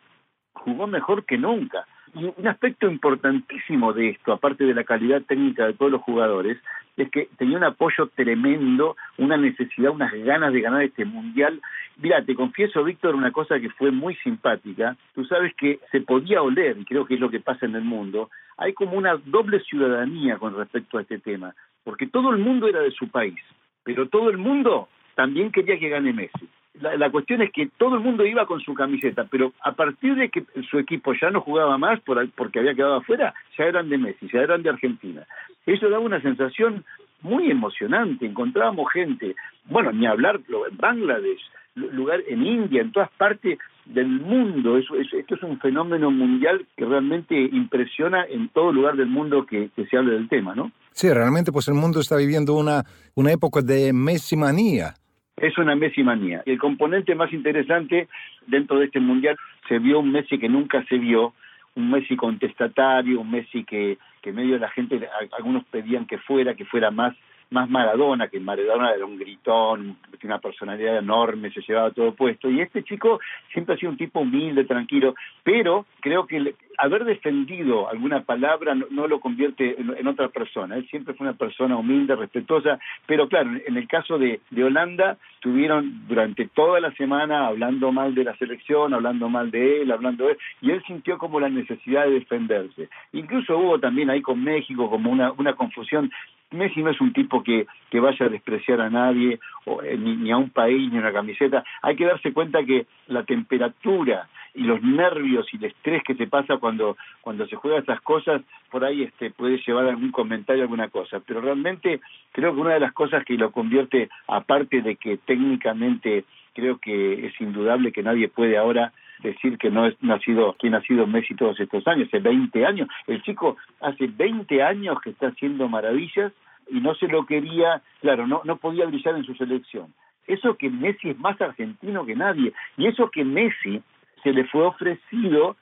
jugó 0.53 0.87
mejor 0.87 1.25
que 1.25 1.37
nunca. 1.37 1.85
Y 2.15 2.23
un 2.23 2.47
aspecto 2.47 2.89
importantísimo 2.89 3.93
de 3.93 4.09
esto, 4.09 4.31
aparte 4.31 4.63
de 4.63 4.73
la 4.73 4.85
calidad 4.85 5.21
técnica 5.21 5.67
de 5.67 5.73
todos 5.73 5.91
los 5.91 6.01
jugadores, 6.01 6.57
es 6.95 7.11
que 7.11 7.29
tenía 7.37 7.57
un 7.57 7.63
apoyo 7.63 8.09
tremendo, 8.15 8.95
una 9.17 9.37
necesidad, 9.37 9.91
unas 9.91 10.11
ganas 10.13 10.51
de 10.51 10.61
ganar 10.61 10.81
este 10.81 11.05
mundial. 11.05 11.61
Mira, 11.97 12.23
te 12.23 12.33
confieso, 12.33 12.83
Víctor, 12.83 13.13
una 13.13 13.31
cosa 13.31 13.59
que 13.59 13.69
fue 13.69 13.91
muy 13.91 14.15
simpática. 14.15 14.95
Tú 15.13 15.25
sabes 15.25 15.53
que 15.55 15.79
se 15.91 16.01
podía 16.01 16.41
oler, 16.41 16.77
y 16.77 16.85
creo 16.85 17.05
que 17.05 17.15
es 17.15 17.19
lo 17.19 17.29
que 17.29 17.41
pasa 17.41 17.65
en 17.67 17.75
el 17.75 17.83
mundo, 17.83 18.31
hay 18.57 18.73
como 18.73 18.97
una 18.97 19.17
doble 19.17 19.59
ciudadanía 19.59 20.37
con 20.37 20.55
respecto 20.55 20.97
a 20.97 21.01
este 21.01 21.19
tema, 21.19 21.53
porque 21.83 22.07
todo 22.07 22.31
el 22.31 22.37
mundo 22.37 22.67
era 22.67 22.79
de 22.79 22.91
su 22.91 23.09
país 23.09 23.39
pero 23.87 24.09
todo 24.09 24.29
el 24.29 24.37
mundo 24.37 24.89
también 25.15 25.49
quería 25.49 25.79
que 25.79 25.87
gane 25.87 26.11
Messi. 26.11 26.45
La, 26.81 27.09
cuestión 27.09 27.41
es 27.41 27.51
que 27.53 27.69
todo 27.77 27.95
el 27.95 28.01
mundo 28.01 28.25
iba 28.25 28.45
con 28.45 28.59
su 28.59 28.73
camiseta, 28.73 29.25
pero 29.31 29.53
a 29.61 29.71
partir 29.71 30.13
de 30.15 30.29
que 30.29 30.43
su 30.69 30.77
equipo 30.77 31.13
ya 31.13 31.31
no 31.31 31.39
jugaba 31.39 31.77
más 31.77 32.01
por, 32.01 32.29
porque 32.31 32.59
había 32.59 32.75
quedado 32.75 32.97
afuera, 32.97 33.33
ya 33.57 33.63
eran 33.63 33.87
de 33.87 33.97
Messi, 33.97 34.27
ya 34.31 34.41
eran 34.41 34.61
de 34.61 34.69
Argentina. 34.69 35.25
Eso 35.65 35.89
daba 35.89 36.03
una 36.03 36.21
sensación 36.21 36.83
muy 37.21 37.49
emocionante. 37.49 38.25
Encontrábamos 38.25 38.91
gente, 38.91 39.37
bueno, 39.65 39.93
ni 39.93 40.05
hablar 40.05 40.41
en 40.49 40.77
Bangladesh, 40.77 41.41
lugar 41.75 42.21
en 42.27 42.45
India, 42.45 42.81
en 42.81 42.91
todas 42.91 43.09
partes 43.11 43.57
del 43.93 44.07
mundo. 44.07 44.77
Eso, 44.77 44.95
esto 44.95 45.35
es 45.35 45.43
un 45.43 45.59
fenómeno 45.59 46.11
mundial 46.11 46.65
que 46.75 46.85
realmente 46.85 47.35
impresiona 47.35 48.25
en 48.25 48.49
todo 48.49 48.71
lugar 48.71 48.95
del 48.95 49.07
mundo 49.07 49.45
que, 49.45 49.69
se 49.89 49.97
hable 49.97 50.13
del 50.13 50.29
tema, 50.29 50.55
¿no? 50.55 50.71
Sí, 50.91 51.09
realmente 51.11 51.51
pues 51.51 51.67
el 51.67 51.75
mundo 51.75 51.99
está 51.99 52.15
viviendo 52.15 52.55
una, 52.55 52.83
una 53.15 53.31
época 53.31 53.61
de 53.61 53.93
mesimanía. 53.93 54.95
Es 55.37 55.57
una 55.57 55.75
mesimanía. 55.75 56.41
El 56.45 56.57
componente 56.57 57.13
más 57.13 57.31
interesante 57.31 58.07
dentro 58.47 58.79
de 58.79 58.85
este 58.85 58.99
mundial 58.99 59.37
se 59.67 59.77
vio 59.79 59.99
un 59.99 60.11
Messi 60.11 60.39
que 60.39 60.49
nunca 60.49 60.83
se 60.85 60.97
vio, 60.97 61.33
un 61.75 61.91
Messi 61.91 62.15
contestatario, 62.15 63.21
un 63.21 63.29
Messi 63.29 63.63
que, 63.63 63.99
que 64.21 64.33
medio 64.33 64.57
la 64.57 64.69
gente, 64.69 64.99
algunos 65.37 65.63
pedían 65.65 66.07
que 66.07 66.17
fuera, 66.17 66.55
que 66.55 66.65
fuera 66.65 66.89
más 66.89 67.15
más 67.49 67.69
Maradona, 67.69 68.27
que 68.27 68.39
Maradona 68.39 68.91
era 68.91 69.05
un 69.05 69.17
gritón, 69.17 69.97
una 70.23 70.39
personalidad 70.39 70.97
enorme, 70.97 71.51
se 71.51 71.61
llevaba 71.61 71.91
todo 71.91 72.13
puesto. 72.13 72.49
Y 72.49 72.61
este 72.61 72.83
chico 72.83 73.19
siempre 73.53 73.75
ha 73.75 73.77
sido 73.77 73.91
un 73.91 73.97
tipo 73.97 74.19
humilde, 74.19 74.65
tranquilo, 74.65 75.15
pero 75.43 75.85
creo 76.01 76.27
que 76.27 76.53
haber 76.77 77.05
defendido 77.05 77.89
alguna 77.89 78.21
palabra 78.21 78.75
no, 78.75 79.07
lo 79.07 79.19
convierte 79.19 79.75
en, 79.79 80.07
otra 80.07 80.29
persona. 80.29 80.75
Él 80.75 80.87
siempre 80.89 81.13
fue 81.13 81.27
una 81.27 81.37
persona 81.37 81.77
humilde, 81.77 82.15
respetuosa, 82.15 82.79
pero 83.05 83.27
claro, 83.27 83.51
en 83.65 83.77
el 83.77 83.87
caso 83.87 84.17
de, 84.19 84.41
de 84.51 84.63
Holanda, 84.63 85.17
estuvieron 85.35 86.07
durante 86.07 86.47
toda 86.47 86.79
la 86.79 86.91
semana 86.93 87.47
hablando 87.47 87.91
mal 87.91 88.13
de 88.13 88.25
la 88.25 88.35
selección, 88.37 88.93
hablando 88.93 89.29
mal 89.29 89.49
de 89.49 89.81
él, 89.81 89.91
hablando 89.91 90.25
de 90.25 90.31
él, 90.33 90.37
y 90.61 90.71
él 90.71 90.83
sintió 90.85 91.17
como 91.17 91.39
la 91.39 91.49
necesidad 91.49 92.05
de 92.05 92.19
defenderse. 92.19 92.89
Incluso 93.13 93.57
hubo 93.57 93.79
también 93.79 94.09
ahí 94.09 94.21
con 94.21 94.43
México 94.43 94.89
como 94.89 95.11
una, 95.11 95.31
una 95.31 95.53
confusión 95.53 96.11
Messi 96.51 96.81
no 96.81 96.91
es 96.91 97.01
un 97.01 97.11
tipo 97.11 97.43
que, 97.43 97.67
que 97.89 97.99
vaya 97.99 98.25
a 98.25 98.29
despreciar 98.29 98.79
a 98.79 98.89
nadie, 98.89 99.39
o, 99.65 99.81
eh, 99.81 99.97
ni, 99.97 100.31
a 100.31 100.37
un 100.37 100.49
país, 100.49 100.89
ni 100.89 100.97
a 100.97 101.01
una 101.01 101.11
camiseta. 101.11 101.63
Hay 101.81 101.95
que 101.95 102.05
darse 102.05 102.31
cuenta 102.31 102.63
que 102.63 102.87
la 103.07 103.23
temperatura 103.23 104.29
y 104.53 104.63
los 104.63 104.81
nervios 104.81 105.45
y 105.53 105.57
el 105.57 105.65
estrés 105.65 106.03
que 106.03 106.15
se 106.15 106.27
pasa 106.27 106.57
cuando, 106.57 106.97
cuando 107.21 107.45
se 107.47 107.57
juega 107.57 107.79
estas 107.79 108.01
cosas, 108.01 108.41
por 108.71 108.85
ahí 108.85 109.03
este, 109.03 109.29
puede 109.29 109.57
llevar 109.57 109.87
algún 109.87 110.11
comentario, 110.11 110.63
alguna 110.63 110.87
cosa. 110.87 111.19
Pero 111.19 111.41
realmente 111.41 111.99
creo 112.31 112.53
que 112.53 112.61
una 112.61 112.73
de 112.75 112.79
las 112.79 112.93
cosas 112.93 113.25
que 113.25 113.35
lo 113.35 113.51
convierte, 113.51 114.09
aparte 114.27 114.81
de 114.81 114.95
que 114.95 115.17
técnicamente 115.17 116.23
creo 116.53 116.77
que 116.77 117.27
es 117.27 117.41
indudable 117.41 117.91
que 117.91 118.03
nadie 118.03 118.29
puede 118.29 118.57
ahora 118.57 118.93
decir 119.23 119.57
que 119.57 119.69
no 119.69 119.85
es 119.85 119.95
nacido 120.01 120.55
quien 120.59 120.75
ha 120.75 120.81
sido 120.81 121.07
Messi 121.07 121.35
todos 121.35 121.59
estos 121.59 121.87
años, 121.87 122.07
hace 122.07 122.19
20 122.19 122.65
años. 122.65 122.87
El 123.07 123.21
chico 123.23 123.57
hace 123.81 124.07
20 124.07 124.63
años 124.63 124.99
que 125.01 125.11
está 125.11 125.27
haciendo 125.27 125.67
maravillas 125.67 126.31
y 126.69 126.79
no 126.79 126.95
se 126.95 127.07
lo 127.07 127.25
quería, 127.25 127.81
claro, 128.01 128.27
no, 128.27 128.41
no 128.43 128.57
podía 128.57 128.85
brillar 128.85 129.15
en 129.15 129.23
su 129.23 129.33
selección. 129.35 129.93
Eso 130.25 130.57
que 130.57 130.69
Messi 130.69 131.11
es 131.11 131.19
más 131.19 131.39
argentino 131.41 132.05
que 132.05 132.15
nadie 132.15 132.53
y 132.77 132.87
eso 132.87 133.09
que 133.09 133.23
Messi 133.23 133.81
se 134.23 134.33
le 134.33 134.43
fue 134.45 134.63
ofrecido 134.65 135.55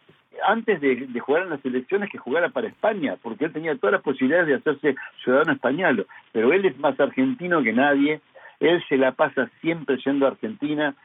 antes 0.43 0.81
de, 0.81 1.07
jugar 1.19 1.43
en 1.43 1.49
las 1.51 1.65
elecciones 1.65 2.09
que 2.09 2.17
jugara 2.17 2.49
para 2.49 2.67
España, 2.67 3.15
porque 3.21 3.45
él 3.45 3.53
tenía 3.53 3.75
todas 3.77 3.93
las 3.93 4.01
posibilidades 4.01 4.47
de 4.47 4.55
hacerse 4.55 4.95
ciudadano 5.23 5.53
español, 5.53 6.07
pero 6.31 6.51
él 6.53 6.65
es 6.65 6.77
más 6.79 6.99
argentino 6.99 7.63
que 7.63 7.73
nadie, 7.73 8.21
él 8.59 8.83
se 8.87 8.97
la 8.97 9.13
pasa 9.13 9.49
siempre 9.61 9.97
yendo 10.03 10.25
a 10.25 10.29
Argentina, 10.31 10.95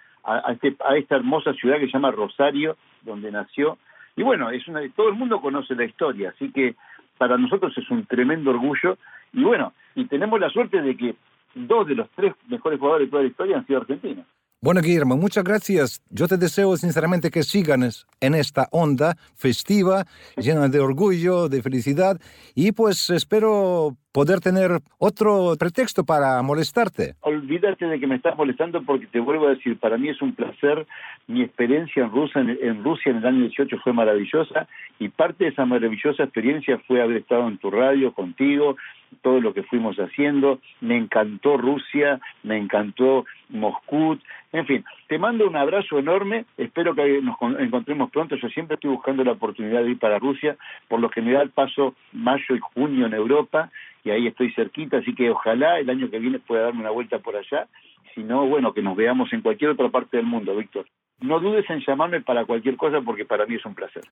este, 0.48 0.76
a, 0.86 0.96
esta 0.96 1.16
hermosa 1.16 1.52
ciudad 1.54 1.78
que 1.78 1.86
se 1.86 1.92
llama 1.92 2.10
Rosario, 2.10 2.76
donde 3.02 3.30
nació. 3.30 3.78
Y 4.16 4.22
bueno, 4.22 4.50
es 4.50 4.66
una, 4.68 4.80
todo 4.90 5.08
el 5.08 5.14
mundo 5.14 5.40
conoce 5.40 5.74
la 5.74 5.84
historia, 5.84 6.30
así 6.30 6.50
que 6.52 6.74
para 7.18 7.36
nosotros 7.38 7.76
es 7.76 7.90
un 7.90 8.06
tremendo 8.06 8.50
orgullo. 8.50 8.98
Y 9.32 9.42
bueno, 9.44 9.72
y 9.94 10.06
tenemos 10.06 10.40
la 10.40 10.50
suerte 10.50 10.82
de 10.82 10.96
que 10.96 11.14
dos 11.54 11.86
de 11.86 11.94
los 11.94 12.08
tres 12.10 12.34
mejores 12.48 12.78
jugadores 12.78 13.06
de 13.06 13.10
toda 13.10 13.22
la 13.22 13.28
historia 13.28 13.56
han 13.58 13.66
sido 13.66 13.80
argentinos. 13.80 14.26
Bueno, 14.62 14.82
Guillermo, 14.82 15.16
muchas 15.16 15.42
gracias. 15.42 16.02
Yo 16.10 16.28
te 16.28 16.36
deseo 16.36 16.76
sinceramente 16.76 17.30
que 17.30 17.42
sigan 17.44 17.88
en 18.20 18.34
esta 18.34 18.68
onda 18.72 19.16
festiva, 19.34 20.04
llena 20.36 20.68
de 20.68 20.80
orgullo, 20.80 21.48
de 21.48 21.62
felicidad, 21.62 22.20
y 22.54 22.72
pues 22.72 23.08
espero 23.08 23.96
poder 24.12 24.40
tener 24.40 24.70
otro 24.98 25.54
pretexto 25.58 26.04
para 26.04 26.42
molestarte. 26.42 27.14
Olvídate 27.20 27.86
de 27.86 28.00
que 28.00 28.06
me 28.06 28.16
estás 28.16 28.36
molestando 28.36 28.82
porque 28.82 29.06
te 29.06 29.20
vuelvo 29.20 29.46
a 29.46 29.50
decir, 29.50 29.78
para 29.78 29.98
mí 29.98 30.08
es 30.08 30.20
un 30.20 30.34
placer, 30.34 30.86
mi 31.26 31.42
experiencia 31.42 32.04
en 32.04 32.10
Rusia 32.10 32.40
en, 32.40 32.84
Rusia 32.84 33.10
en 33.10 33.18
el 33.18 33.26
año 33.26 33.40
18 33.42 33.78
fue 33.82 33.92
maravillosa 33.92 34.66
y 34.98 35.08
parte 35.08 35.44
de 35.44 35.50
esa 35.50 35.64
maravillosa 35.64 36.24
experiencia 36.24 36.78
fue 36.86 37.02
haber 37.02 37.18
estado 37.18 37.46
en 37.48 37.58
tu 37.58 37.70
radio 37.70 38.12
contigo, 38.12 38.76
todo 39.22 39.40
lo 39.40 39.54
que 39.54 39.62
fuimos 39.62 39.96
haciendo. 39.96 40.60
Me 40.80 40.96
encantó 40.96 41.56
Rusia, 41.56 42.20
me 42.42 42.56
encantó 42.56 43.24
Moscú, 43.48 44.18
en 44.52 44.66
fin, 44.66 44.84
te 45.08 45.18
mando 45.18 45.46
un 45.46 45.56
abrazo 45.56 45.98
enorme, 45.98 46.44
espero 46.56 46.94
que 46.94 47.20
nos 47.22 47.36
encontremos 47.58 48.10
pronto, 48.10 48.36
yo 48.36 48.48
siempre 48.48 48.74
estoy 48.74 48.90
buscando 48.90 49.22
la 49.22 49.32
oportunidad 49.32 49.82
de 49.82 49.90
ir 49.90 49.98
para 49.98 50.18
Rusia, 50.18 50.56
por 50.88 51.00
lo 51.00 51.08
general 51.08 51.50
paso 51.50 51.94
mayo 52.12 52.56
y 52.56 52.58
junio 52.58 53.06
en 53.06 53.14
Europa 53.14 53.70
y 54.04 54.10
ahí 54.10 54.26
estoy 54.26 54.52
cerquita, 54.52 54.98
así 54.98 55.14
que 55.14 55.30
ojalá 55.30 55.78
el 55.78 55.90
año 55.90 56.10
que 56.10 56.18
viene 56.18 56.38
pueda 56.38 56.64
darme 56.64 56.80
una 56.80 56.90
vuelta 56.90 57.18
por 57.18 57.36
allá, 57.36 57.68
si 58.14 58.22
no, 58.22 58.46
bueno, 58.46 58.72
que 58.72 58.82
nos 58.82 58.96
veamos 58.96 59.32
en 59.32 59.42
cualquier 59.42 59.70
otra 59.70 59.88
parte 59.88 60.16
del 60.16 60.26
mundo, 60.26 60.56
Víctor. 60.56 60.86
No 61.20 61.38
dudes 61.38 61.68
en 61.68 61.80
llamarme 61.86 62.20
para 62.20 62.44
cualquier 62.44 62.76
cosa 62.76 63.00
porque 63.02 63.24
para 63.24 63.46
mí 63.46 63.56
es 63.56 63.64
un 63.64 63.74
placer. 63.74 64.04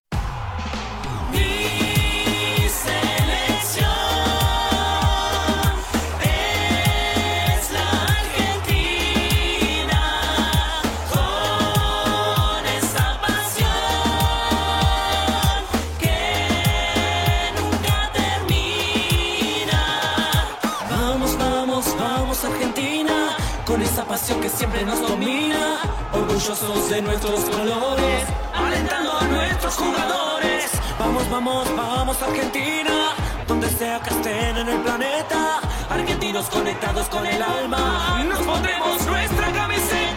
Siempre 24.58 24.84
nos 24.84 25.00
domina, 25.00 25.78
orgullosos 26.12 26.90
de 26.90 27.00
nuestros 27.00 27.44
colores, 27.44 28.24
alentando 28.52 29.16
a 29.16 29.22
nuestros 29.22 29.76
jugadores. 29.76 30.72
Vamos, 30.98 31.30
vamos, 31.30 31.76
vamos 31.76 32.20
Argentina, 32.20 33.14
donde 33.46 33.68
sea 33.70 34.00
que 34.00 34.10
estén 34.10 34.56
en 34.56 34.68
el 34.68 34.80
planeta, 34.80 35.60
argentinos 35.88 36.46
conectados 36.46 37.08
con 37.08 37.24
el 37.24 37.40
alma, 37.40 38.24
nos 38.28 38.40
pondremos 38.40 39.06
nuestra 39.06 39.52
camiseta. 39.52 40.07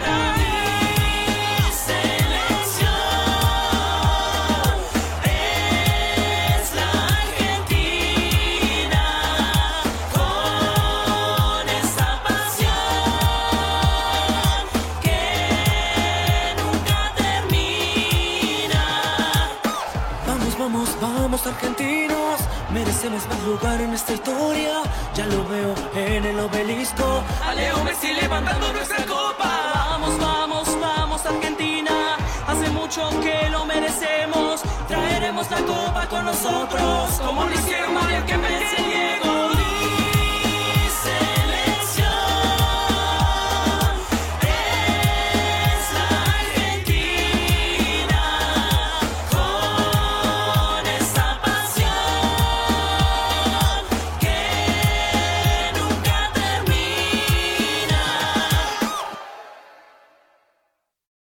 Argentinos 21.32 22.40
merecemos 22.70 23.26
más 23.26 23.42
lugar 23.44 23.80
en 23.80 23.94
esta 23.94 24.12
historia. 24.12 24.82
Ya 25.14 25.24
lo 25.26 25.48
veo 25.48 25.74
en 25.94 26.24
el 26.26 26.38
obelisco. 26.38 27.22
A 27.42 27.54
Leo 27.54 27.82
Messi 27.84 28.12
levantando 28.12 28.70
nuestra 28.72 29.02
copa. 29.06 29.72
Vamos, 29.74 30.18
vamos, 30.18 30.80
vamos, 30.80 31.24
Argentina. 31.24 32.16
Hace 32.46 32.68
mucho 32.70 33.08
que 33.22 33.48
lo 33.48 33.64
merecemos. 33.64 34.60
Traeremos 34.86 35.50
la 35.50 35.60
copa 35.62 36.06
con 36.06 36.26
nosotros. 36.26 37.20
Como 37.24 37.44
lo 37.46 37.54
hicieron 37.54 37.94
María 37.94 38.26
que 38.26 38.36
me 38.36 38.48
Diego. 38.48 39.51